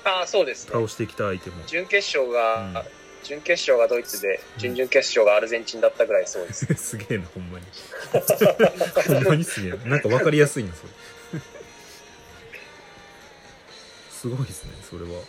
[0.05, 0.73] ああ、そうですね。
[0.73, 1.57] 倒してきた相手も。
[1.67, 3.01] 準決勝が、うん。
[3.23, 6.67] 準決勝がドイツで、準々決勝がアルゼンチンだったぐらいそうです。
[6.75, 7.67] すげえなほんまに。
[9.07, 9.77] ほんまにすげえな。
[9.85, 11.41] なんか分かりやすいなそれ。
[14.11, 15.23] すごいですねそれは。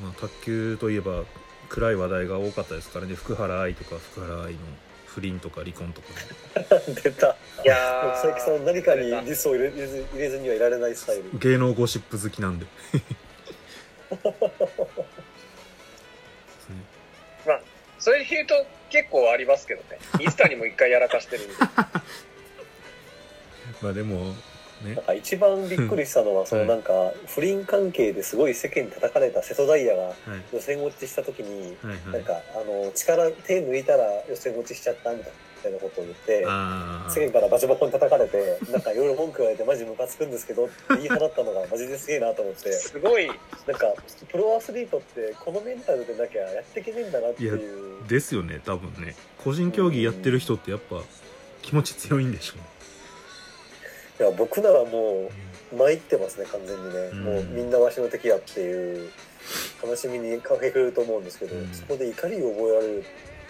[0.00, 1.24] まあ卓球といえば
[1.68, 3.14] 暗い話題が多かったですからね。
[3.14, 4.58] 福原愛とか福原愛の
[5.16, 6.08] 不倫とか離婚とか。
[6.10, 6.16] ね
[7.02, 7.28] 出た。
[7.64, 8.12] いやー。
[8.12, 11.30] 佐伯さん何かにリスを入れ入れず入れずにはいられないスタイル。
[11.38, 12.66] 芸能ゴシップ好きなんで。
[17.98, 18.54] それで言うと
[18.90, 19.98] 結構ありますけどね。
[20.18, 21.54] 水谷も一回やらかしてるんで。
[23.80, 24.34] まあでも
[24.82, 24.94] ね。
[24.94, 30.16] なんか一番びっくりしたのは、そのなんか不倫関係ですごい世間に叩かれた瀬戸大也がはい。
[30.52, 31.76] 予選落ちした時に、
[32.12, 35.22] なんかあの力手抜いたら予選落ちしちゃったみ
[35.62, 42.72] たいなことを言ってあ世間からバチボコに叩かれてなんかいろいろ文句言われてマジムカつくんですけどって言い放ったのがマジですげえなと思って。
[42.72, 43.36] すごい、なん
[43.76, 43.92] か
[44.30, 48.04] プロアスリートってこのメンタルでなきゃやっていけねえんだなっていう。
[48.04, 49.16] あですよね多分ね。
[49.42, 51.02] 個人競技やってる人ってやっぱ
[51.62, 52.54] 気持ち強いんでしょ
[54.18, 55.30] いや僕ならも
[55.72, 57.24] う参ってますね完全にね、うん。
[57.24, 59.10] もうみんなわしの敵やっていう
[59.84, 61.72] 悲しみにかけくれると思うんですけど、うん。
[61.72, 63.04] そこで怒りを覚えられる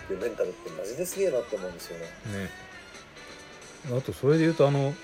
[0.05, 2.05] っていうメンタルってマジですげえなって思うんですよね。
[2.05, 2.51] ね。
[3.97, 4.95] あとそれで言うとあの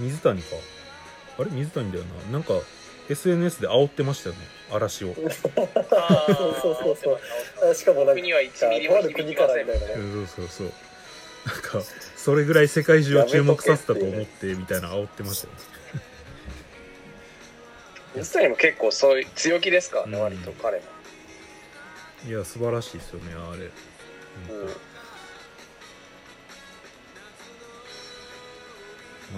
[0.00, 0.56] 水谷か。
[1.38, 1.50] あれ？
[1.50, 2.32] 水谷だよな。
[2.32, 2.54] なんか
[3.08, 4.40] SNS で煽ってましたよね。
[4.72, 5.14] 嵐を。
[5.92, 6.26] あ
[6.60, 7.70] そうそうそう。
[7.70, 9.70] あしかもなんか僕には1ミリとあるも響きません国からみ。
[9.70, 9.94] たいなね。
[9.94, 10.72] そうそうそう。
[11.46, 11.82] なんか
[12.24, 15.52] それぐらい世界中を注目させたと思ってみたいな煽ってましたよ。
[15.52, 15.58] ね
[18.16, 19.98] 水谷も結構そういう強気ですか？
[19.98, 20.22] らね、うん。
[20.22, 20.84] 割と彼も。
[22.26, 23.70] いや素晴らしいですよねあれ、うん。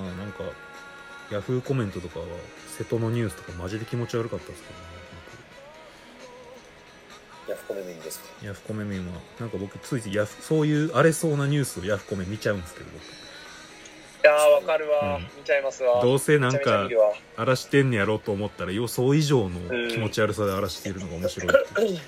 [0.01, 0.45] まあなんか
[1.33, 2.27] ヤフーコメントとかは
[2.79, 4.86] 瀬戸のニュースとかマジで気持ち悪かったですけどね
[7.49, 8.27] ヤフコメミンですか？
[8.43, 13.03] ヤフコメ民はなんか僕ついついヤフそういう荒れそうなニュースをヤフコメ見ちゃうんですけど僕。
[13.03, 13.07] い
[14.25, 15.23] やー、わかるわ、うん。
[15.23, 16.03] 見ちゃいますわ。
[16.03, 21.83] どうせなんめちゃめちゃか見るわ荒らしてんねやろうと思ったら予想以上の気持ち悪さで荒らしているのが面白いって。
[21.83, 22.01] いう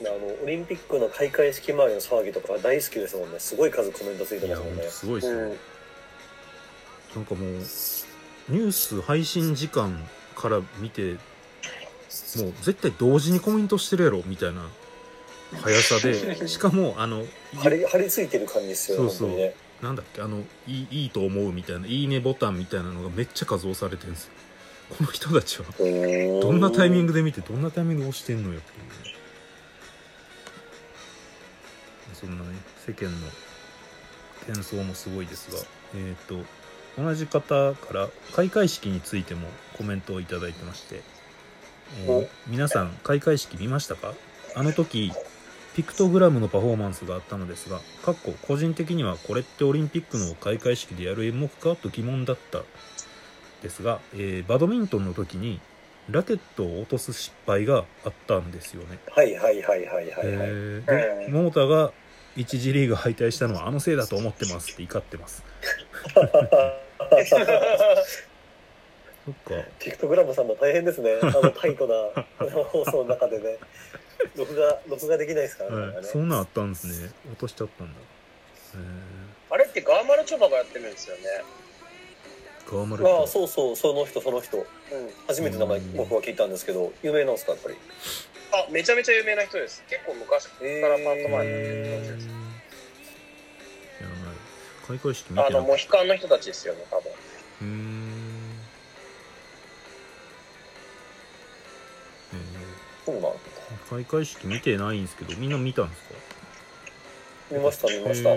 [0.00, 0.10] あの
[0.42, 3.38] オリンピックの開会式周りの騒ぎとか大好きですもんね。
[3.38, 4.82] すごい数コメントついていやすもんね。
[4.84, 5.48] すごいですよ、うん。
[5.48, 10.02] なんかもうニュース配信時間
[10.34, 11.16] から見て
[12.42, 14.68] もう絶対同時にコメントしてるやろみたいな
[15.62, 16.46] 速さで。
[16.48, 19.36] しかもあの張り張り付いてる感じですよねそうそう。
[19.36, 19.54] ね。
[19.82, 24.30] なんだっけあのいいいいと思うみたいな「いいね」ボタンみたいなのがめっちゃ数押されてるんですよ。
[24.90, 25.66] この人たちは。
[25.78, 29.14] どどんなタイミンググで見てどんなタイミングで押してんのよっていう。
[29.14, 29.18] ね
[32.14, 32.50] そんなね
[32.86, 33.28] 世間の
[34.46, 35.58] 喧騒もすごいですが。
[35.96, 36.44] えっ、と
[36.96, 41.02] 同じ方から開会式についてもコメントをいただいてまして、
[41.96, 44.14] えーお皆さん開会式見ましたか？
[44.54, 45.12] あの時
[45.74, 51.76] ピクトグラムのパフォーマンスがあったのですがかっこ個人的にはこれってオリンピックの開会式でやる演目か？
[51.76, 52.62] と疑問だった。
[53.62, 55.58] ですが、えーバドミントンの時に
[56.10, 58.98] ラケットを落とす失敗があったんですよね。
[59.10, 61.32] はいはいはいはいはいはい、えーでうん。
[61.32, 61.92] 桃田が
[62.36, 65.42] 1次リーグ敗退したのはあのせいだと思ってますって怒ってます。
[69.24, 69.66] そっか。
[69.78, 72.24] ピクトグラムさんも大変ですね あのタイトな
[72.64, 73.58] 放送の中でね
[74.36, 77.10] 録画録画できないですからね,、はい、そんなんあったんですね。
[77.32, 78.00] 落としちゃったんだ。
[78.76, 78.78] え
[79.50, 81.22] あれってガーマルチョバがやってるんですよね。
[82.66, 83.26] ー、ガーマルああか。
[83.26, 84.66] そうそうその人その人うん。
[85.26, 87.76] 初めて名前うん僕は聞いたんですけど有名なんですかやっぱり？
[88.52, 89.82] あ、めちゃめちゃ有名な人です。
[89.88, 92.28] 結構昔からパートマンやってる人です。
[92.28, 92.44] え
[94.86, 97.10] 開会式見てあの、なかっモヒカンの人たちですよね、多分。
[103.04, 103.32] そうなん
[103.90, 106.14] 開会式見てないんですけどみんな見たんですか？
[107.50, 108.30] 見ました、見ました。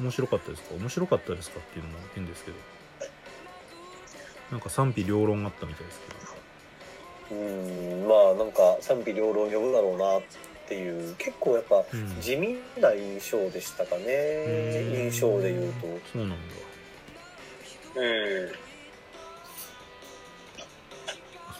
[0.00, 0.74] 面白かったですか？
[0.74, 2.56] 面白かったですかっていうのも変ですけど。
[4.50, 6.00] なんか賛否両論あったみたいです
[7.28, 7.38] けど。
[7.40, 7.44] う
[8.04, 10.22] ん、まあなんか賛否両論呼ぶだろうなっ
[10.68, 12.20] ていう、結構やっぱうん。
[12.20, 14.04] 地味な印象でしたかね。
[14.06, 15.04] うん。
[15.04, 15.86] 印象で言うと。
[16.12, 16.36] そうなんだ。
[17.96, 18.48] うん。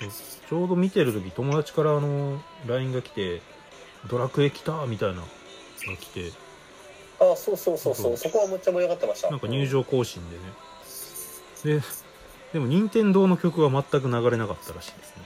[0.01, 0.11] そう
[0.49, 3.41] ちょうど見てる時友達からあの LINE が来て
[4.09, 5.29] 「ドラクエ来た!」みたいなのが
[5.99, 6.33] 来て。
[7.21, 8.13] あ、そうそうそうそそう。
[8.13, 8.17] う。
[8.17, 9.31] そこはめっちゃ盛り上がってました。
[9.31, 10.43] なんか入場行進でね。
[11.81, 11.83] で
[12.53, 15.25] でも任天堂の曲は全く流れなかったらしいですね。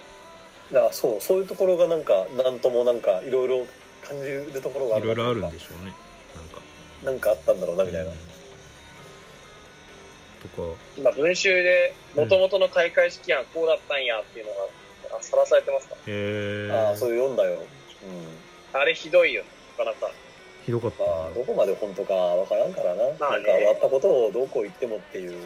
[0.72, 3.66] だからそう、そういうところがなんか、なんともなんか、いろいろ
[4.02, 5.04] 感じるところがある。
[5.04, 5.92] いろいろあるんででしょうね。
[6.34, 6.60] なんか。
[7.04, 8.10] なんかあったんだろうな、みたいな。
[8.10, 8.16] うん。
[8.16, 8.22] と
[10.62, 10.68] か。
[11.02, 14.56] まあ、文集で、元々の開会式案こうだったんやっていうのが、
[15.18, 15.94] あさらされてますか？
[16.06, 17.54] へえああ、そういう読んだよ。
[17.54, 18.80] うん。
[18.80, 19.44] あれひどいよ、
[19.78, 20.10] なかなか。
[20.64, 23.02] ひどかったまあ、どこまで本当かわからんからな。
[23.18, 25.36] まあねなんか終わったことをどこ行ってもっていうね。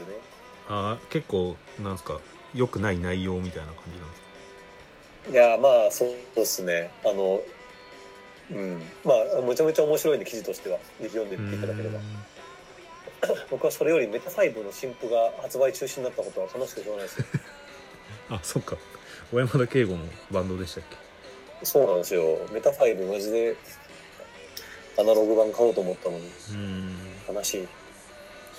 [0.68, 2.20] あー結構なんすか
[2.54, 5.32] 良くない内容みたいな感じなんですか？
[5.32, 6.90] いや、まあ、そうですね。
[7.04, 7.40] あの、
[8.50, 8.82] うん。
[9.04, 10.78] まあ、めちゃめちゃ面白いんで、記事としては。
[10.78, 12.02] ぜひ読んでみていただければう。
[13.50, 17.26] 僕はそれよりメタ5の新譜が発売中止になったことは悲しくてしょうがないですよ。
[18.30, 18.76] あそっか
[19.32, 19.98] 小山田圭吾の
[20.30, 20.84] バンドでしたっ
[21.60, 21.66] け？
[21.66, 22.38] そうなんですよ。
[22.52, 23.56] メタ5マジで
[24.98, 27.68] アナログ版買おうと思ったのにうん悲しい。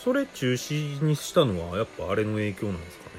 [0.04, 3.12] それ中止にしたのはやっぱあれの影響なんですかね？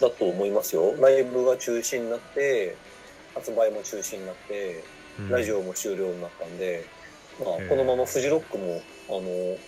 [0.00, 0.94] だと思いますよ。
[1.00, 2.76] ライブが中止になって、
[3.34, 4.82] 発売も中止になって、
[5.18, 6.84] うんラジオも終了になったんで、
[7.38, 9.20] まあこのままフジロックも、あの、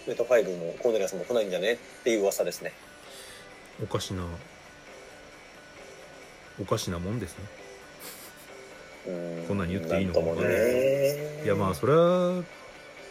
[0.08, 1.74] メタ5もコーネリアスも来ないんじゃね？
[1.74, 2.72] っていう噂ですね。
[3.82, 4.24] おかしな
[6.60, 7.44] おかしなもんですね。
[9.06, 9.48] うん。
[9.48, 11.42] こんなん言っていいのかもね。
[11.44, 12.42] いやまあそれは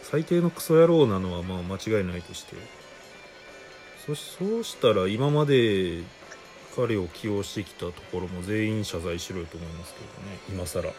[0.02, 2.56] 最低のクソ野郎なのはまあ間違いないとして。
[4.06, 6.02] そそうしたら今まで
[6.76, 10.38] 彼を起用してきたところも全員謝罪しろよと思いますけどね。
[10.50, 10.92] 今更。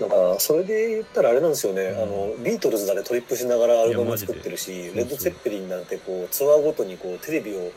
[0.00, 2.02] なんか、それで言ったらあれなんですよね、うん。
[2.02, 7.72] あの、ビートルズだけトリップしながらアルバム作ってるし、レッド・ツェッペリンなんてこう、ツアーごとにこう、テレビをうん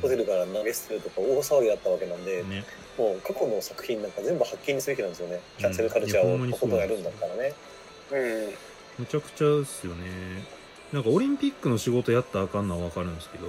[0.00, 2.64] ホテルから投げ捨てるとか大騒ぎだったわけなんで、ね
[2.96, 5.38] もう過去の作品なんか全部発見にすべきなんですよね。
[5.58, 7.52] キャンセルカルチャーをとことんやるんだったらね。
[8.10, 8.54] うん。
[9.00, 10.06] むちゃくちゃですよね
[10.90, 13.48] なんかオリンピックの仕事やったらあかんのは分かるんですけど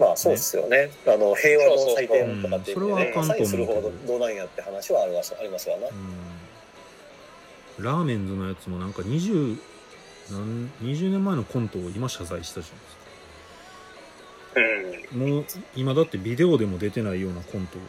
[0.00, 0.90] まあそうですよね。
[1.06, 5.86] あの、平和の祭典とかっていうそうんそれはあかんと思うする方がどうなんやって話はありますありますわな。
[5.88, 5.92] うん
[7.78, 9.56] ラーメンズのやつもなんか20
[10.30, 12.97] 何20年前のコントを今謝罪したじゃないですか
[14.54, 15.28] うん。
[15.34, 15.44] もう
[15.76, 17.86] 今だってビデオでも出てないようなコントを、ね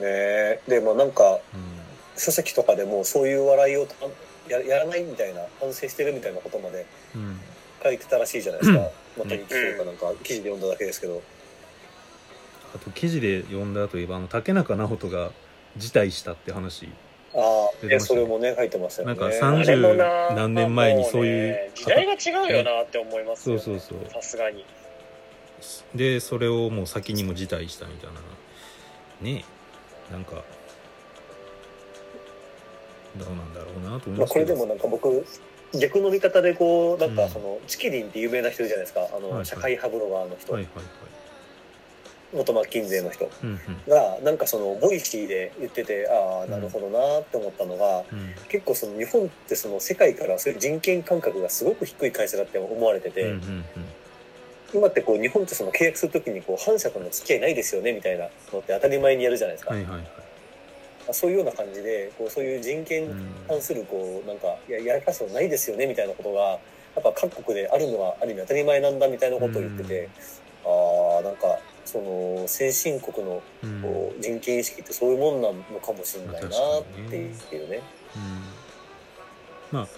[0.00, 0.60] え。
[0.68, 1.38] で、まあなんか、う
[2.16, 3.94] 書籍とかでもそういう笑いをた
[4.48, 7.40] ややらないみたいな、反省してるみたいなことまでんうん、
[7.82, 8.80] 書いてたらしいじゃないですか。
[9.18, 11.22] また日記というかなんか記事で読んだだけですけど。
[12.74, 15.30] あと記事で読んだといえばあの竹中直人が
[15.76, 16.88] 辞退したって話
[17.32, 19.14] ああ、ねそれもね、書いてますよね。
[19.14, 23.62] なんかあ30れもな何年前にそういうもね時代が違うよなって思いますよ、ね。
[23.62, 24.64] そうそうそうさすがに。
[25.94, 28.20] でそれをもう先にも辞退したみたいな。
[29.20, 29.44] ね
[30.10, 30.12] え。
[30.12, 30.44] なんか
[33.16, 35.24] どうなんだろうなと思いますこれでもなんか僕
[35.80, 37.16] 逆の見方でこうなんうん。
[37.16, 39.08] かその、チキリンって有名な人いるじゃないですか。
[39.12, 39.46] あの、はいはい。
[39.46, 40.84] 社会派ブロガーの人、はいはいはい。
[42.32, 43.28] 元マッキンゼーの人。
[43.42, 43.58] うんうん。
[43.88, 48.34] がなんかその Voicy で言っててああなるほどなって思ったのが、うん。
[48.48, 53.64] 結構その日本ってその世界からそういう人権感覚がすごく低い会社だって思われてて、うんうん
[54.74, 60.04] 今ってこう日本ってその契約するときにこう反社との付き合いないですよねみたいなのって当たり前にやるじゃないですか、はいはいはい。
[61.12, 66.58] そういうような感じでこうそういう人権うん関するこうなんかいややらかすのないですよねみたいなことがや
[67.00, 70.08] っぱ各国であるのはある意味当たり前なんだみたいなことを言ってて、
[70.64, 76.50] ああなんかその先進国のうんこう人権意識ってそういうもんなのかもしれないなっ
[77.10, 77.82] ていうね。
[78.14, 79.78] うん。
[79.78, 79.88] まあ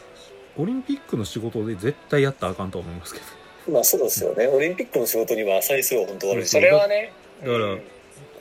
[0.59, 3.27] オリンピックの仕事で絶対やったらあかんとは思いますけど
[3.69, 4.47] まあそうですよね。
[4.47, 7.13] オリンピックの仕事には際するは本当悪いしそれはね。
[7.41, 7.83] だからうん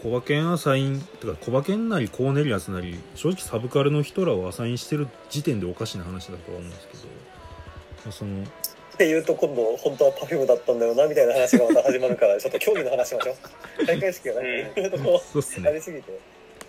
[0.04, 13.36] コバケンアサインとかコバケンなりコーネリアスなり正直サブカルの人らをアサインしてる時点でおかしな話だとは思うんですけど、まあ、そのっていうと今度本当は Perfume だったんだよなみたいな話がまた始まるからちょっと競技の話しましょ
[13.82, 13.86] う。
[13.88, 14.44] 開会式がなん。
[14.44, 15.74] かいろいろとこそうっすね。
[15.74, 16.20] りすぎて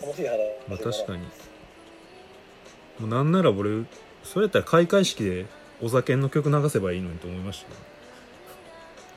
[0.03, 0.39] 楽しい話
[0.69, 1.19] まあ確かに。
[1.19, 1.29] も
[3.03, 3.85] うなんなら俺
[4.25, 5.45] それやったら開会式で
[5.83, 7.96] お酒の曲流せばいいのにと思いました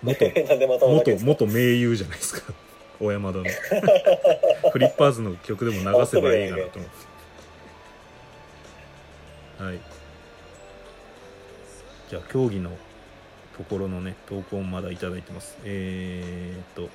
[0.04, 0.32] 元。
[0.88, 2.54] 元元名優じゃないですか。
[3.00, 3.46] 小山田の
[4.72, 6.90] フリッパーズの曲でも流せばいいかなと思っ
[9.58, 9.64] て。
[9.64, 9.80] はい。
[12.10, 12.72] じゃあ競技の
[13.58, 15.58] ところのね投稿もまだいただいてます。
[15.64, 16.90] えー、っと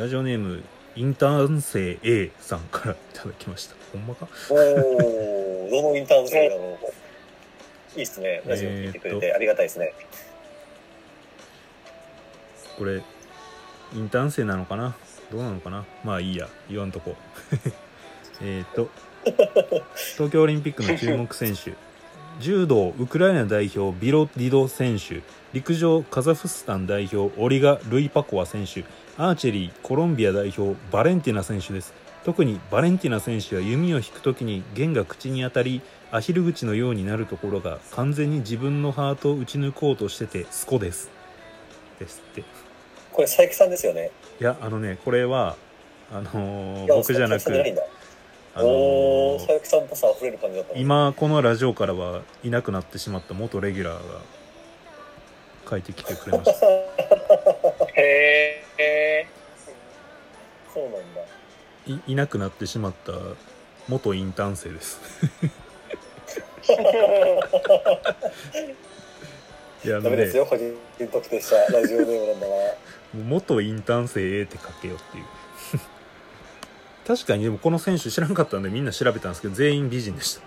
[0.00, 0.62] ラジオネーム
[0.96, 3.76] インターン生 A さんからいただきました。
[3.92, 4.26] ほんまか？
[4.50, 6.78] おおどのインターン生なの
[7.96, 8.42] いいっすね。
[8.46, 9.92] ラジオ聞いてくれえーてありがたいですね
[12.78, 13.02] これ
[13.94, 14.94] インターン生なのかな？
[15.30, 15.84] どうなのかな？
[16.04, 17.16] まあいいや言わんとこ。
[18.42, 18.90] えっと
[20.14, 21.74] 東京オリンピックの注目選手。
[22.38, 25.22] 柔道ウクライナ代表ビロディド選手。
[25.52, 28.84] 陸上カザフスタン代表オリガ・ルイパコワ選手。
[29.16, 31.94] アーチェリーコロンビア代表バレンティナ選手です。
[32.24, 41.08] 特にバレンティナ選手は弓を引く時に弦が口に当たりアヒル口のようになるところが完全に自分のハートを打ち抜こうとしててスコです。
[41.98, 42.65] ですって。
[43.16, 44.10] これ佐伯さんですよね？
[44.40, 45.56] いやあのねこれは
[46.12, 47.48] あのー僕じゃなく
[48.54, 50.78] あのー佐伯さんとさ溢れる感じだったの。
[50.78, 54.20] 今このラジオからはいなくなってしまった元レギュラーが
[55.68, 56.66] 書いてきてくれました。
[57.96, 59.26] へえ。
[60.72, 61.22] そうなんだ。
[61.86, 63.12] いいなくなってしまった
[63.88, 65.00] 元インターン生です。
[69.84, 70.74] いやダメですよ個人
[71.12, 72.58] 特定したラジオネームなんだから
[73.22, 75.24] 元インターン生 A って書けよっていう。
[77.06, 80.42] 確かにでもこの選手知らんかったんでみんな調べたんですけど全員美人でした。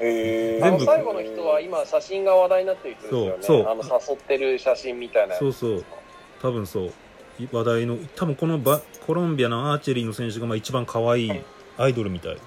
[0.00, 0.84] へえ あの全部。
[0.86, 3.36] 最後の人は今写真が話題になってる人ですよね。
[3.40, 3.72] そうそう。
[3.72, 5.36] あの誘ってる写真みたいな。
[5.36, 5.84] そうそう。
[6.40, 6.92] 多分そう。
[7.38, 11.40] い話題の多分このバコロンビアのアーチェリーの選手がまあ一番可愛い。
[11.80, 12.40] アイドルみたい、はい。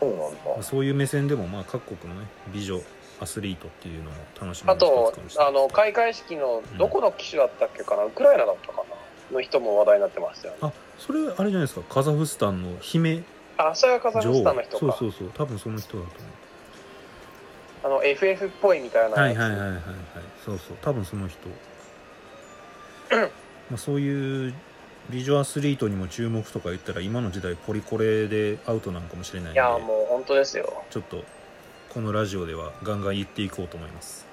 [0.00, 0.26] そうなんだ。
[0.44, 2.80] まあ、そういう目線でもまあ各国のね美女
[3.20, 8.84] アスリートっていうのも楽しみのあとあの開会式のどこの機種だったっけかな、ウクライナだったか
[9.30, 9.36] な？
[9.36, 10.58] の人も話題になってましたよね。
[10.62, 11.82] あそれあれじゃないですか？
[11.88, 13.22] カザフスタンの姫
[13.56, 14.78] あ、それがカザフスタンの人か。
[14.78, 15.30] そうそうそう。
[15.34, 16.10] 多分その人だと
[17.84, 19.36] あの FF っぽいみたいな思うはい。
[19.36, 19.80] はいはいはいはい。
[20.44, 20.76] そうそう。
[20.82, 21.38] 多分その人。
[23.70, 24.54] まあそういう
[25.10, 29.60] 美女アスリートにも注目とか言ったら今の時代ポリコレでアウトなんかもしれないんで。
[29.60, 30.82] いや、もう本当ですよ。
[30.90, 31.22] ちょっと
[31.94, 34.26] このラジオではガンガン言っていこうと思います。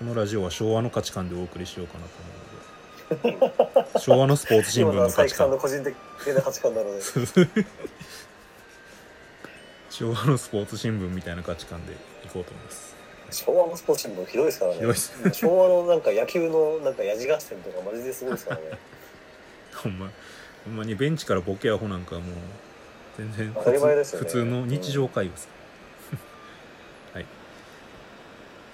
[0.00, 2.10] このラジオは昭和の価値観でお送りしようかなと
[3.22, 3.98] 思うので。
[4.00, 5.28] 昭和のスポーツ新聞今の価値観。
[5.28, 5.94] さんの個人的
[6.34, 7.00] な価値観なので。
[9.90, 11.96] 昭和のスポーツ新聞みたいな価値観でい
[12.32, 12.96] こうと思います。
[13.30, 14.78] 昭和のスポーツ新聞ひどいですからね。
[14.78, 15.12] ひどいっす。
[15.32, 18.76] 昭和のなんか野球のなんかやじ合戦とかマジですごいですからね。
[19.72, 20.10] ほんま
[20.64, 22.24] ほんまにベンチからボケアホなんかもう
[23.16, 24.26] 全然当たり前ですよね。
[24.26, 25.48] 普通の日常会話です、
[27.14, 27.26] はい。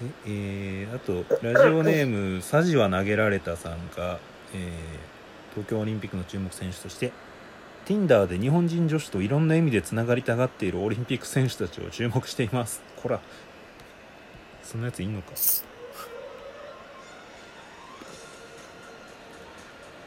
[0.01, 4.19] ええーあとラジオネーム「サジは投げられた」さんが、
[4.53, 5.13] えー
[5.53, 7.11] 東京オリンピックの注目選手として
[7.85, 12.81] Tinder で日本人女子といろんな意味でつながりたがっているオリンピック選手たちを注目しています。
[12.95, 13.19] こら。
[14.63, 15.33] そんなやついんのか。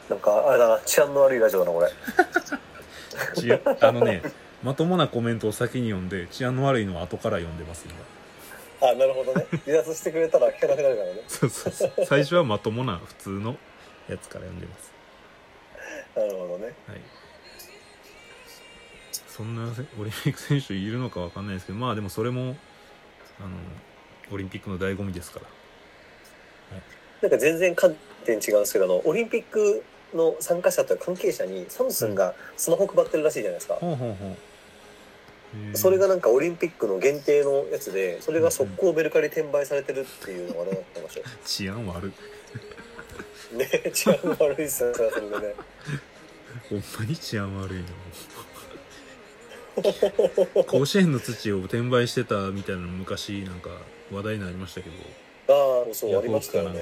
[0.09, 1.87] なんかあれだな治安の悪いラジオだなこれ
[3.35, 4.21] 治安あのね
[4.63, 7.85] まともなコメントを先に読んで治安の悪いのは後から読んでます
[8.79, 8.89] 今。
[8.89, 9.45] あなるほどね。
[9.65, 11.21] 離脱してくれたら聞かなくなるからね。
[11.27, 12.05] そうそうそう。
[12.05, 13.57] 最初はまともな普通の
[14.07, 14.91] やつから読んでます。
[16.15, 16.65] なるほどね。
[16.65, 17.01] はい。
[19.27, 22.55] そんなせオリンピック選手いるのかわかんないですけどまあでもそれも
[23.39, 23.49] あの
[24.31, 25.45] オリンピックの醍醐味ですから。
[27.21, 27.95] なんか全然観
[28.25, 29.83] 点違うんですけどあのオリンピック
[30.17, 33.79] の参加者というか関係者にサムスンがスマホ配ってるらしいじゃないですか、
[35.73, 42.11] それがなんかオリンピックの限定のやつでそれが速攻メルカリ転売されてるっていうのが話題になってましたよ 治安悪い。
[43.57, 45.53] ね治安悪いですよそれでね。
[46.69, 47.85] ほんまに治安悪いな。
[50.63, 53.69] 甲子園の土を転売してたみたいなの昔なんか
[54.11, 54.95] 話題になりましたけど。
[55.49, 56.81] ああそうヤありましたよね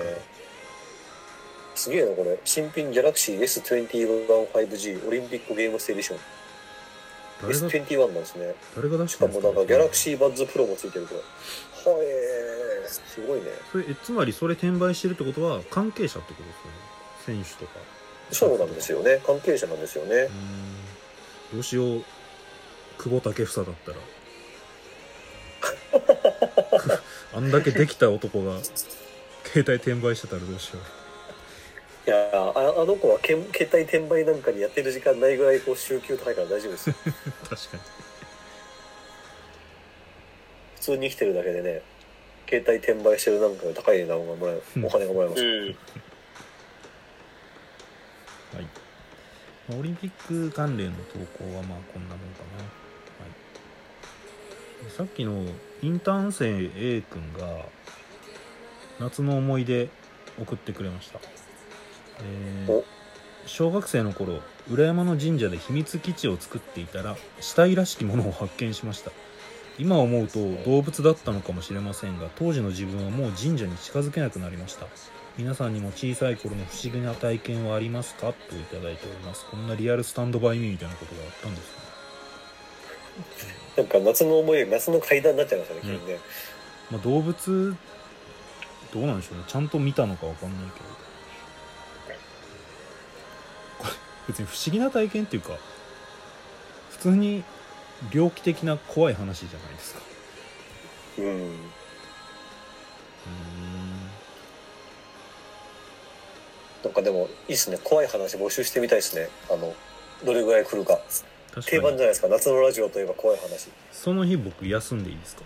[1.75, 2.39] すげえなこれ。
[2.45, 6.19] 新品ギャラクシー S215G オリンピックゲームスエディション
[7.41, 8.55] 誰が S21 なんですね。
[8.75, 11.19] 誰が出しかもなんかギャラクーシーバッズプロもついてるこれ。
[11.91, 13.47] はえー、すごいね。
[13.71, 16.55] それえつまりそれ転売してるってことは関係者ってことで
[17.25, 17.43] すよね？
[17.43, 17.79] 選手とか。
[18.31, 19.21] そうなんですよね。
[19.25, 20.29] 関係者なんですよね。
[21.53, 22.03] どうしよう。
[22.97, 23.97] 久保建英だったら。
[27.35, 28.59] あんだけできた男が
[29.43, 30.79] 携帯転売してたらどうしよ
[32.07, 36.95] いやああの子はけん携帯転売なんかにやってる時間ないぐらいこう週休高いから大丈夫ですよ。
[37.49, 37.83] 確かに。
[40.75, 41.81] 普通に生きてるだけでね
[42.47, 44.85] 携帯転売してるなんか高い値段がもらえうん。
[44.85, 45.65] お金がもらえます、うん。
[45.65, 45.75] はい。
[49.67, 52.69] まあオリンピック関連の投稿はまあこんなもんかな、は
[54.87, 55.43] い、さっきの
[55.81, 57.65] インターン生 A 君が
[58.99, 59.89] 夏の思い出
[60.39, 61.19] 送ってくれました、
[62.21, 62.83] え
[63.45, 64.39] 小学生の頃
[64.71, 69.11] 裏山の神社で秘密基地を作っていたら死体らしきものを発見しました。
[69.77, 74.87] 今思うと動物だったのかもしれませんが当時の自分はもう神社に近づけなくなりました。
[75.37, 78.31] 皆さんにも小さい頃の不思議な体験はありますか？
[78.31, 79.45] といただいております。
[79.51, 81.75] こんなリアルスタンドバイミーみたいなことがあったんです
[83.75, 86.19] ねなんか夏の思い出夏の階段になっちゃいましたね、急にね。
[86.89, 87.75] まあ、動物
[88.93, 89.43] どうなんでしょうね。
[89.45, 90.85] ちゃんと見たのかわかんないけど
[94.27, 95.57] 別に不思議な体験っていうか
[96.91, 97.43] 普通に
[98.11, 100.01] 猟奇的な怖い話じゃないですか。
[101.19, 101.25] うん。
[101.25, 101.49] うーん
[106.83, 107.79] なんかでもいいっすね。
[107.83, 109.29] 怖い話募集してみたいですね。
[109.49, 109.73] あの
[110.23, 110.99] どれぐらい来るか。
[111.53, 112.27] 確定番じゃないですか。
[112.27, 113.69] 夏のラジオといえば怖い話。
[113.91, 115.43] その日僕休んでいいですか？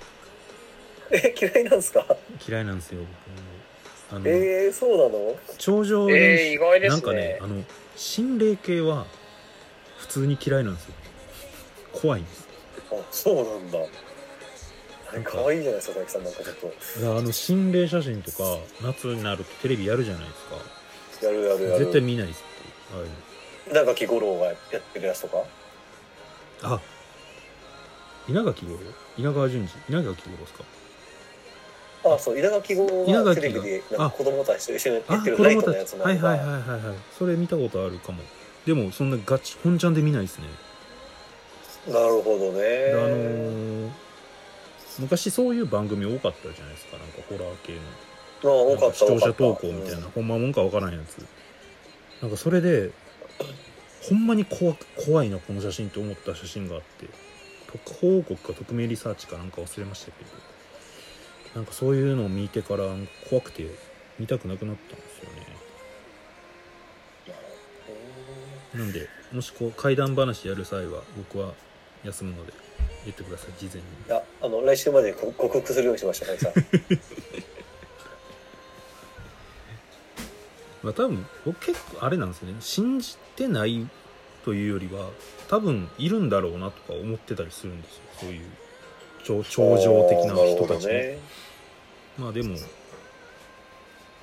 [1.11, 2.05] え嫌いなんですか？
[2.47, 3.01] 嫌いなんですよ。
[4.09, 5.35] 僕あの、えー、そうなの？
[5.57, 6.95] 頂上えー、練習意外ですね。
[6.95, 7.63] なんかねあの
[7.99, 9.05] 心霊系は
[9.97, 10.93] 普通に嫌いなんですよ。
[11.91, 12.47] 怖いんです。
[12.93, 13.77] あそうなんだ。
[15.09, 16.71] あれなんか可愛いじゃないですか佐々木さんなんかちょっ
[17.01, 18.37] とあの心霊写真とか
[18.81, 20.45] 夏になるとテレビやるじゃないです
[21.19, 21.27] か。
[21.27, 21.79] やるやるやる。
[21.79, 22.43] 絶対見ないです
[22.93, 23.09] 僕はい。
[23.69, 24.55] 稲垣吾郎がやっ
[24.93, 25.43] てるやつとか？
[26.63, 26.79] あ
[28.29, 28.79] 稲垣吾郎？
[29.17, 29.93] 稲川淳二？
[29.93, 30.63] 稲垣吾郎ですか？
[32.03, 33.35] あそう稲垣吾がが。
[33.35, 34.09] テレビでなんあ。
[34.09, 36.07] か子供たちと一緒にやあってるライトのやつのち。
[36.07, 36.95] はいはいはいはいはい。
[37.17, 38.23] それ見たことあるかも。
[38.65, 40.45] でもそんなガチ本ちゃんで見ないですね。
[41.87, 42.59] なるほどね。
[42.61, 43.89] であのー
[44.99, 46.97] 昔そういう番組多かったじゃないですか。
[46.97, 47.73] なんかホラー系
[48.43, 48.51] の。
[48.51, 51.25] あ多かった視聴者投稿みたいな、ほんまもんかわからんやつ。
[52.21, 52.91] なんかそれで
[54.01, 57.07] ほんまに怖く怖いなこの写真って思った写真があって。
[57.71, 60.29] 特報告か匿名リサーチかなんか忘れましたけど
[61.55, 62.85] なんかそういうのを見てから
[63.29, 63.67] 怖くて
[64.19, 65.59] 見たくなくなったんですよね。
[68.75, 71.53] なんでもしこう怪談話やる際は僕は
[72.03, 72.53] 休むので
[73.03, 73.53] 言ってください。
[73.59, 73.81] 事前に。
[73.81, 76.99] いやあの来週までこ克服するようにしました佐々木さん
[80.83, 82.55] まあ多分僕結構あれなんですよね。
[82.59, 83.87] 信じてない
[84.45, 85.09] というよりは
[85.49, 88.41] 多分いるんだろうなとか思ってたりするんですよそういう
[89.23, 91.17] 超超常的な人たちも、ね。
[92.17, 92.55] まあでも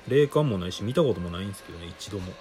[0.07, 2.31] 霊感もないし見たこともないんですけどね一度も。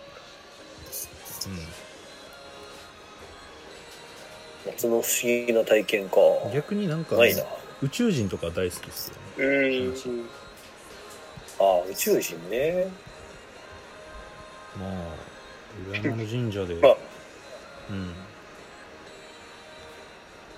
[4.66, 6.16] 夏の不思議な体験か。
[6.44, 7.42] うん逆になんかないな。
[7.82, 9.44] 宇宙人とか大好きですよね。
[9.44, 9.94] うん。
[11.58, 12.88] ああ宇宙人ね。
[14.78, 14.90] まあ
[15.90, 16.96] 裏山の神社で、 まあ。
[17.90, 18.25] うん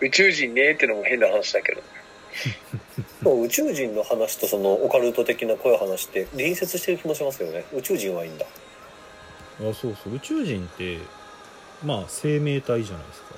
[0.01, 1.83] 宇宙人ねってのも変な話だけど。
[3.23, 7.65] でも宇宙人の話とそのオカルト的な怖い話って隣接してる気もしますけどね。
[7.75, 8.47] 宇宙人はいいんだ。
[8.47, 10.15] あそうそう。
[10.15, 10.99] 宇宙人って
[11.83, 13.29] まあ生命体じゃないですか。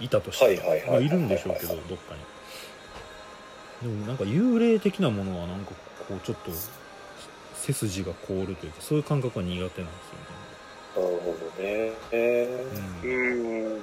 [0.00, 2.14] いたとしてはいはいはいまあいるんでしょうけどどっか
[3.82, 3.88] に。
[3.88, 5.72] でもなんか幽霊的なものはなんか
[6.08, 6.50] こうちょっと
[7.54, 10.42] 背筋が凍るというかそういう感覚は苦手なんですよね。
[10.94, 13.72] なるほどね、えーうん。
[13.74, 13.82] うん。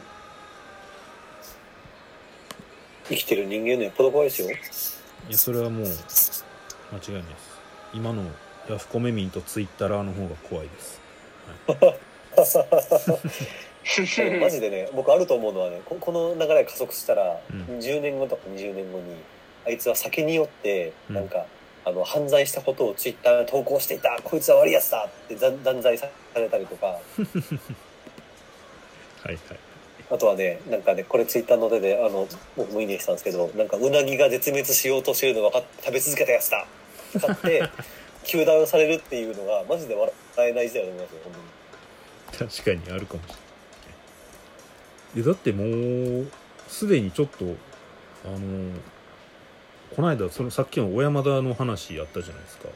[3.10, 4.50] 生きてる人間のよっぽど怖いですよ。
[4.50, 4.54] い
[5.32, 5.96] やそれはもう間違いな
[7.20, 7.60] いです。
[7.94, 8.24] 今の
[8.70, 11.02] ヤフコメ民とツイッターの方が怖いです。
[14.40, 17.80] マジでね僕あると思うのはねここの流れが加速したら、うん。
[17.80, 19.16] 10年後とか20年後に
[19.66, 21.16] あいつは酒によってうん。
[21.16, 21.46] なんか、
[21.86, 24.20] あの犯罪したことをツイッターで投稿していた。
[24.24, 26.86] こいつは悪いやつだって断断罪されたりとか。
[26.88, 27.00] は
[29.26, 29.38] いはい
[30.12, 36.66] あとはねなんかねこれツイッターの出であの僕もいいねしたんですけどなんかうなぎが絶滅しようとしてるの分かって食べ続けたやつだ
[37.22, 37.64] 買って
[38.24, 41.34] 糾弾されるっていうのがマジで笑えない時代だと思いますよ本
[42.32, 42.52] 当に。
[42.52, 43.40] 確かにあるかもしれない
[45.18, 46.32] えだってもう
[46.68, 47.46] すでにちょっと
[48.26, 48.72] あの
[49.96, 52.70] この間そのさっきの小山田の話やったじゃないですか。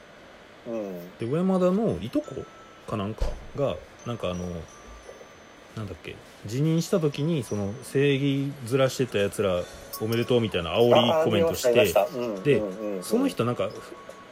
[0.67, 1.17] うん。
[1.19, 2.43] で小山田のいとこ
[2.87, 4.45] かなんかがなんかあの
[5.75, 6.15] なんだっけ
[6.45, 9.63] 辞任した時にその正義ずらしてたやつら
[10.01, 11.73] おめでとうみたいな煽りコメントして
[12.43, 13.03] でうんうんうん。
[13.03, 13.69] その人なんか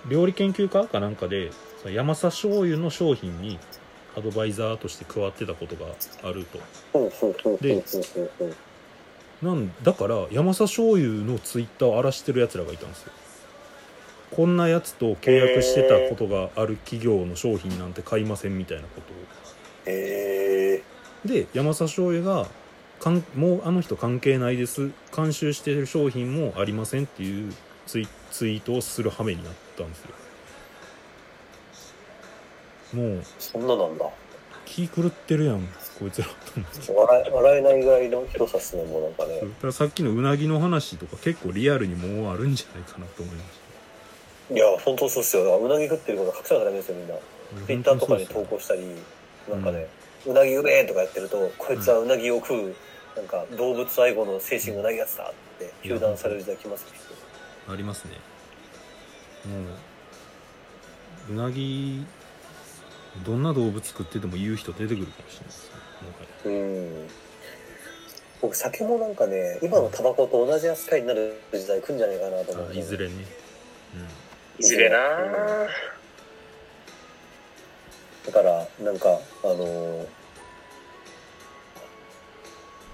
[0.09, 1.51] 料理研究家かなんかで
[1.81, 3.59] その山佐醤油の商品に
[4.17, 5.85] アドバイザーとして加わってたことが
[6.23, 6.59] あると。
[6.91, 7.81] ほうほうほうほうほう
[8.13, 8.31] ほう。
[8.39, 8.55] ほう
[9.41, 13.11] なんだから山佐醤油のツイッターを荒らしてるやつらがいたんですよ。
[14.31, 19.15] こんなやつと契約してたことがある企業の商品なんて買いませんみたいなことを。
[19.87, 20.83] え
[21.25, 22.47] で山佐醤油が
[22.99, 24.91] かんもうあの人関係ないです。
[25.15, 27.53] 監修してる商品もありませんっていう
[27.87, 30.09] ツイツイートをする羽目になったんですよ。
[32.93, 34.05] もうー、そんななんだ。
[34.65, 35.67] 気狂ってるやん
[35.99, 36.27] こいつら
[36.95, 39.39] 笑え笑えないぐらいの広さっすねもうなんかね。
[39.41, 45.59] だからさっきのうなぎの話とか結構リアルにもうあるんじゃないかなと思いましいや本当そうっすよ。
[45.59, 47.15] うなぎ食ってること隠さなきゃダメですよみんな。
[47.15, 47.21] た
[47.65, 48.81] ツイッターとかに投稿したり
[49.49, 49.87] なんかね、う
[50.27, 52.75] なぎうめえとかやってるとこいつはうなぎを食う
[53.15, 56.87] なんか動物愛護の精神がないやつだって糾弾される時代来ますよ
[57.69, 58.11] ありますね。
[59.45, 59.57] も
[61.29, 62.05] ううなぎ
[63.25, 65.79] どんな動物食ってても言う人出てくるかもしれないですね。
[66.01, 67.07] もはやうん。
[68.41, 73.13] 僕酒もなんかね今のタバコと同じ扱いになる時代来るんじゃないかなと思うあいずれね、
[74.57, 74.97] いずれな
[78.25, 80.07] だからなんかあのー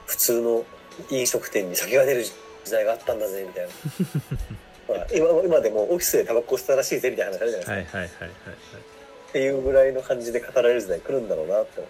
[0.05, 0.65] 普通の
[1.11, 2.31] 飲食店に酒が出る時
[2.71, 3.71] 代があったんだぜみたいな。
[4.87, 8.87] ほら今今でもオフィスでタバコ吸ったらしいぜみたいな話あるじゃないですか、はいはいはいはいはい
[9.27, 11.83] っていうぐらいの感じで語られる時代来るんだろうなって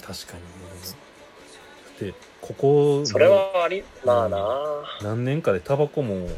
[0.00, 0.34] 確か
[2.00, 2.06] に。
[2.06, 4.38] でここそれはありまあな。
[5.02, 6.28] 何年かでタバコも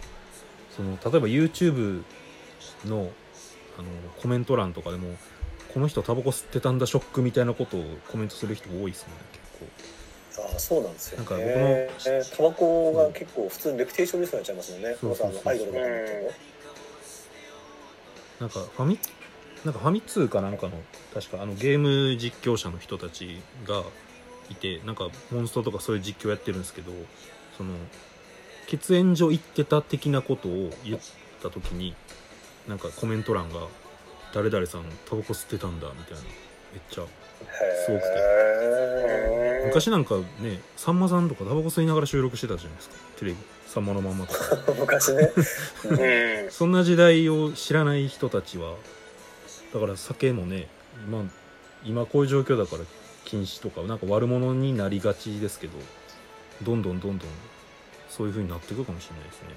[0.75, 2.03] その例えば YouTube
[2.87, 3.11] の
[3.79, 3.89] あの
[4.21, 5.15] コメント欄とかでも
[5.75, 9.25] この人タバコ吸ってたんだショックみたいなことをコメントする人が多いですもんね。
[9.33, 12.37] 結ああそうなんですよ、ね、なんか僕のえー。
[12.37, 16.35] タバコが結構普通にレプテーションリスクになっちゃいますもんね、そうそうそうアイドルとか見ても構
[18.41, 18.99] なんかファミ
[19.65, 20.73] なんかファミ通かなんかの
[21.13, 23.83] 確かあのゲーム実況者の人たちが
[24.51, 26.93] いてなんかモンストとかそういう実況やってるんですけど
[27.57, 27.75] その
[28.69, 31.01] 喫煙所行ってた的なことを言っ
[31.43, 31.95] た時に
[32.69, 33.67] なんかコメント欄が
[34.35, 36.23] 「誰々さんタバコ吸ってたんだ」みたいな。
[36.75, 37.05] めっちゃ。
[37.87, 39.65] すごくて。
[39.67, 42.97] 昔なんかねさんまさんとかタバコ吸いながら収録してたじゃないですか。
[43.17, 43.39] テレビ。
[43.67, 44.73] さんまのまんまとか。
[44.79, 45.33] 昔ね、
[45.85, 46.01] うん。
[46.01, 48.75] うんそんな時代を知らない人たちは
[49.73, 50.69] だから酒もね
[51.07, 51.31] 今
[51.85, 52.83] 今こういう状況だから
[53.25, 55.73] 禁止とかなんか悪者になりがちですけど
[56.63, 57.29] どんどんどんどん
[58.09, 59.49] そういう風になっていくかもしれないですね。
[59.49, 59.55] も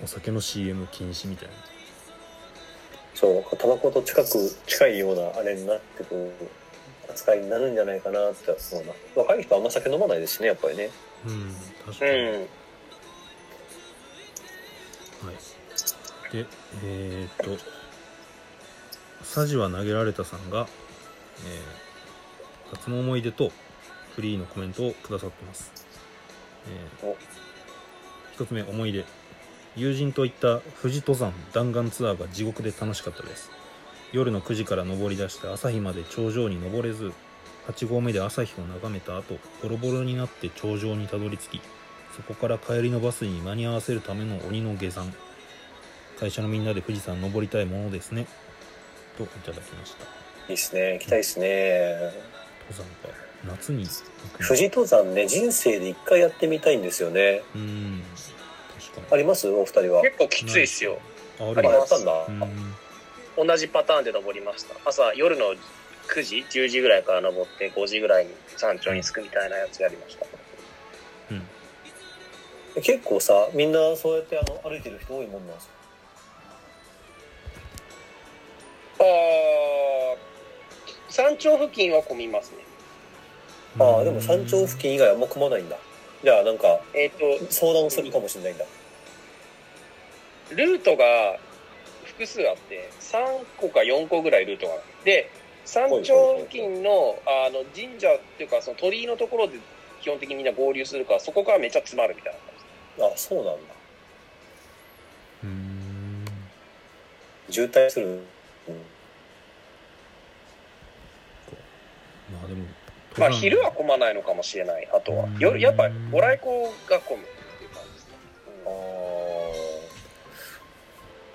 [0.00, 1.54] うお酒の CM 禁止みたいな
[3.20, 4.30] そうタバコと近く
[4.66, 6.32] 近いようなあれになってこう
[7.10, 8.94] 扱いになるんじゃないかなって思うな。
[9.14, 10.88] 若い人はあんま酒飲まないですしねやっぱりね。
[11.26, 11.54] うん
[11.84, 12.18] 確かに、うん。
[12.30, 12.36] は
[15.32, 15.34] い、
[16.32, 16.46] で
[16.82, 17.62] えーっと
[19.22, 20.66] サジは投げられたさんが、
[21.44, 23.52] えー、夏の思い出と
[24.16, 25.70] フリーのコメントをくださってます、
[27.02, 27.18] えーお。
[28.32, 29.04] 一つ目思い出
[29.80, 33.50] 友人と行った富士登山弾丸ツアーが地獄で楽しかったです。
[34.12, 37.12] 夜の9時から登り出して朝日まで頂上に登れず
[37.66, 41.60] 8合目で朝日を眺めた後ボロボロになって頂上にたどり着き
[42.14, 45.14] そこから帰りのバスに間に合わせるための鬼の下山。
[46.18, 48.26] 会社のみんなで富士山登りたいものですね。
[49.16, 50.04] といただきました。
[50.48, 50.92] いいっすね。
[50.94, 52.12] 行きたいっすね。
[52.68, 53.16] 登山か。
[53.46, 53.86] 夏に
[54.46, 57.42] 富士登山ね人生で一回やってみたいんですよね。
[57.54, 58.02] うーん
[59.10, 59.48] あります？
[59.48, 60.02] お二人は。
[60.02, 60.98] 結構きついっすよ。
[61.38, 62.04] にあああります
[63.36, 64.74] 同じパターンで登りました。
[64.84, 65.54] 朝夜の
[66.08, 70.26] 9時？10時ぐらいから登って5時ぐらいに山頂に着くみたいなやつやりました。
[71.30, 71.46] うん。
[72.82, 75.70] 結構さみんなそうやってあの歩いてる人多いもんなんですよ
[79.00, 80.16] あー
[81.12, 82.58] 山頂付近は混みますね。
[83.78, 85.76] ああでも山頂付近以外あんま組まないんだ。
[86.22, 87.10] じゃあなんかえっ、
[87.50, 88.64] 相談をするかもしれないんだ。
[88.64, 88.70] と
[90.50, 91.38] ルートが
[92.04, 94.82] 複数あって3個か4個ぐらいルートがある。
[95.04, 95.30] で
[95.64, 99.58] 山頂付近のあの神社っていうかその鳥居のところで
[100.00, 103.14] 基本的にみんな合流するからそこからめっちゃ詰まるみたいな感じ。
[103.14, 103.52] あそうなんだ。
[105.44, 105.80] うーん。
[107.50, 108.16] 渋滞する、うん、
[112.32, 112.66] まあでも
[113.18, 117.24] まあ昼は混まないのかもしれないあとはうん夜やっぱご来光が混む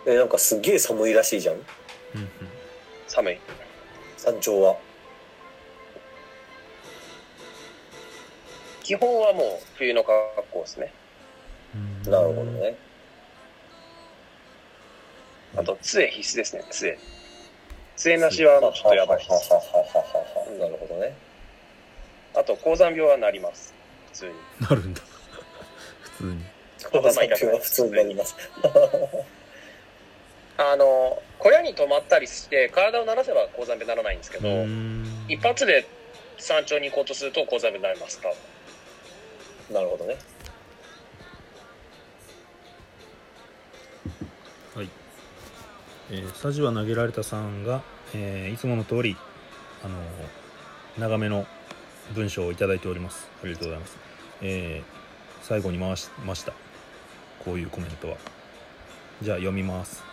[0.06, 1.56] えなんかすっげえ寒いらしいじゃん。
[1.56, 1.64] うん
[3.08, 3.40] 寒い。
[4.18, 4.78] 山頂は。
[8.84, 9.46] 基本はもう
[9.76, 10.16] 冬の格
[10.52, 10.94] 好ですね。
[12.06, 12.12] うん。
[12.12, 12.76] なるほどね。
[15.58, 16.64] あと杖必須ですね。
[16.70, 16.98] 杖。
[17.96, 19.30] 杖なしはちょっとやばいです。
[19.30, 21.16] ははははなるほどね。
[22.36, 23.74] あと、高山病はなります。
[24.12, 24.34] 普通に。
[24.60, 25.02] なるんだ。
[26.04, 26.44] 普通に。
[27.60, 28.36] 普通になります。
[30.58, 34.48] あの、小屋に泊まったりして、体を慣らせば高山病にならないんですけど、
[35.28, 35.86] 一発で
[36.38, 39.76] 山頂に行こうとすると高山病になります、多分。
[39.76, 40.18] なるほどね。
[44.76, 44.90] はい、
[46.12, 47.82] えー、サジは投げられたさんが、
[48.14, 49.18] えーいつもの通り
[49.84, 50.02] あのー
[51.00, 51.46] 長めの
[52.14, 53.28] 文章をいただいております。
[53.44, 53.98] ありがとうございます、
[54.42, 54.96] えー
[55.44, 56.54] 最後に回しました。
[57.44, 58.18] こういうコメントは。
[59.22, 60.04] じゃあ読みます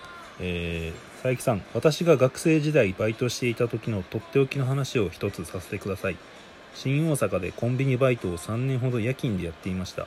[0.41, 6.17] えー、佐伯さん私が学生時代バイトしていた時のとっておきの話を一つさせてください。
[6.75, 10.07] 新大阪でコンビニバイトを3年ほど夜勤でやっていました。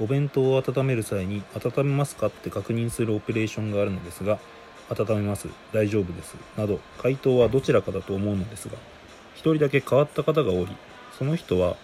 [0.00, 4.38] お弁当を温める際に温めますかって確認するオペレーションがあるのですが
[4.90, 5.48] 温めます。
[5.72, 6.36] 大丈夫です。
[6.56, 8.76] など回答はどちらかだと思うのですが
[9.34, 10.68] 一人だけ変わった方がおり
[11.18, 11.76] その人は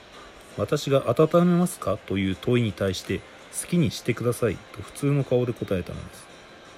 [0.57, 3.18] 私が温めますかという問いに対して
[3.61, 6.34] 好きにしてくださいと普通の顔で答えたのです。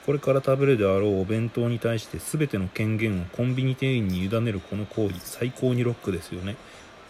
[0.07, 6.57] これから食べるであろうお弁当に対して全ての権限をコンビニ店員に委ねるこの行為最高にロックですよね。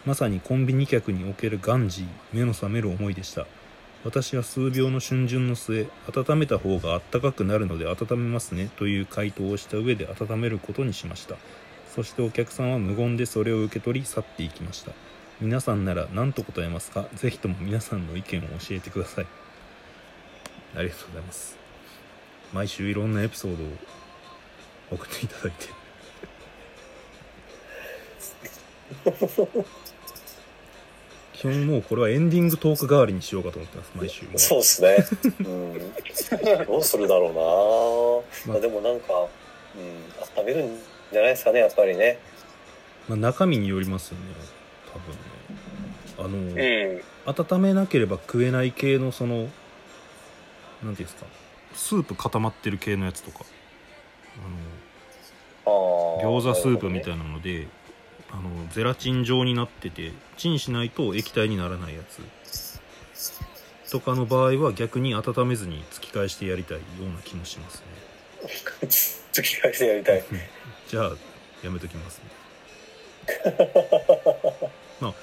[0.05, 3.45] まさにコンビニ客におけるガンジー目の覚める思いでした。
[4.03, 11.35] 私は数秒の春巡の末温めた方があったかくなるので温めますねという回答をした上で温めることにしました。
[11.93, 14.91] そしてお客さんは無言でそれを受け取り去っていきました。
[15.39, 17.05] 皆さんなら何と答えますか？
[17.15, 19.27] ぜひとも皆さんの意見を教えてください。
[20.75, 21.56] ありがとうございます。
[22.53, 23.67] 毎週いろんなエピソードを
[24.91, 25.77] 送っていただいて
[31.33, 34.97] 基本もうこれはエンディングトーク代わりにしようかと思ってます毎週もそうですね。
[35.41, 36.65] うん。
[36.65, 40.77] どうするだろうな、まあ、でもなんか、うん、温めるん
[41.11, 42.17] じゃないですかね、やっぱりね。
[43.07, 44.23] まあ、中身によりますよね
[46.17, 46.67] 多分ね
[47.27, 47.55] あの、うん。
[47.55, 49.49] 温めなければ食えない系のそのなんてい
[50.83, 51.25] うんですか
[51.77, 53.45] スープ固まってる系のやつとか
[54.37, 56.25] ああのあ。
[56.25, 57.67] 餃子スープみたいいなので
[58.31, 62.21] あのゼラチン状になっててチンしないと液体にならないやつ
[63.89, 67.85] とかの場合は逆に温めずに突き返してやりたいような気もしますね
[69.31, 70.23] 突き返してやりたい。
[70.89, 71.11] じゃあ
[71.63, 72.23] やめときますね
[74.99, 75.13] まあ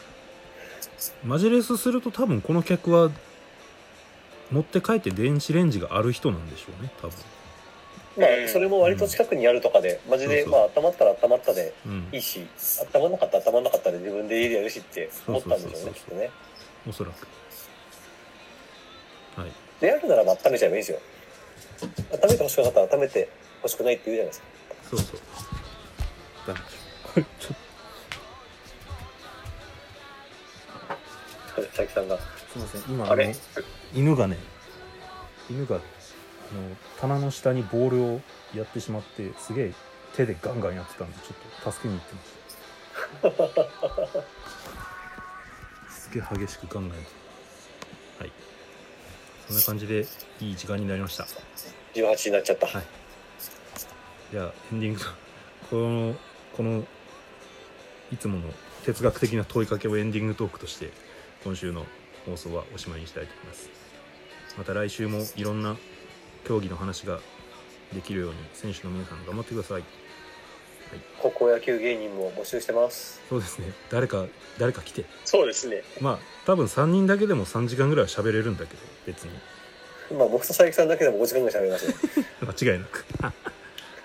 [1.25, 3.11] マジレスすると多分この客は
[4.55, 7.17] 持って帰って電子レンジがある人なんでしょうね多分。
[8.17, 10.61] まあ、それも割と近くにあるとかで、マジで、そうそう。
[10.61, 12.09] まあ、温まったら温まったでうん。
[12.13, 12.47] いいし、
[12.95, 16.31] 温まんなかったら温まんなかったで自分で家でやるしって思ったんでしょうね、きっとね。
[16.89, 17.27] おそらく。
[19.41, 19.51] はい。
[19.81, 20.99] でやるならば温めちゃえばいいんですよ。
[22.13, 23.29] 温めてほしくなかったら温めて
[23.61, 24.47] ほしくないって言うじゃないですか。
[24.91, 25.19] そうそう。
[26.47, 26.61] ダメ。
[27.03, 27.57] これちょっ
[31.67, 32.44] 佐々木さんが。
[32.61, 33.35] とすいません今あれあの
[33.95, 34.39] 犬がね
[35.51, 35.85] 犬があの
[37.01, 38.21] 棚の下にボールを
[38.55, 39.73] やってしまってすげえ
[40.15, 43.65] 手でガンガンやってたんでちょっと助けに行ってまし
[44.13, 44.15] た
[45.91, 47.13] すげえ激しくガンガンやって。
[48.19, 48.33] たはい。
[49.49, 50.07] そんな感じで
[50.41, 51.27] いい時間になりました。
[51.95, 52.67] 18になっちゃった。
[52.67, 52.85] はい。
[54.31, 55.01] じゃあエンディング。
[55.01, 55.07] と
[55.71, 56.15] この
[56.57, 56.87] この
[58.13, 58.53] いつもの
[58.85, 60.91] 哲学的な問いかけをエンディングトークとして
[61.43, 61.87] 今週の
[62.27, 63.71] 放送はおしまいにしたいと思います。
[64.57, 65.77] また来週もいろんな
[66.45, 67.21] 競技の話が
[67.93, 69.85] できるように選手の皆さん頑張ってください。
[71.21, 73.21] 高校野球芸人も募集してます。
[73.29, 73.73] そうですね。
[73.91, 74.27] 誰か
[74.59, 75.05] 誰か来て。
[75.25, 75.83] そうですね。
[76.01, 79.31] まあ多分3人だけでも3時間ぐらいは喋れるんだけど別に。
[80.17, 82.25] まあ、僕と佐伯さんだけでも5時間ぐらい喋りますよ。
[82.47, 83.07] 間違いなく。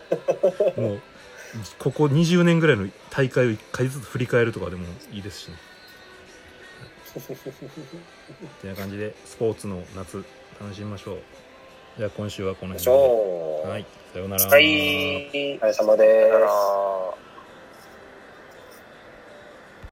[0.79, 1.01] もう
[1.77, 5.55] ここ20年ぐらいの大会を1回ずつ振り返るとかでもいいですしね。
[5.55, 5.68] っ
[8.61, 10.23] てな感じでスポーツの夏
[10.59, 11.19] 楽しみましょう
[11.97, 13.69] じゃあ今週はこのでし辺でょう。
[13.69, 14.65] はいさようならはい。
[14.65, 17.28] お疲れ様です。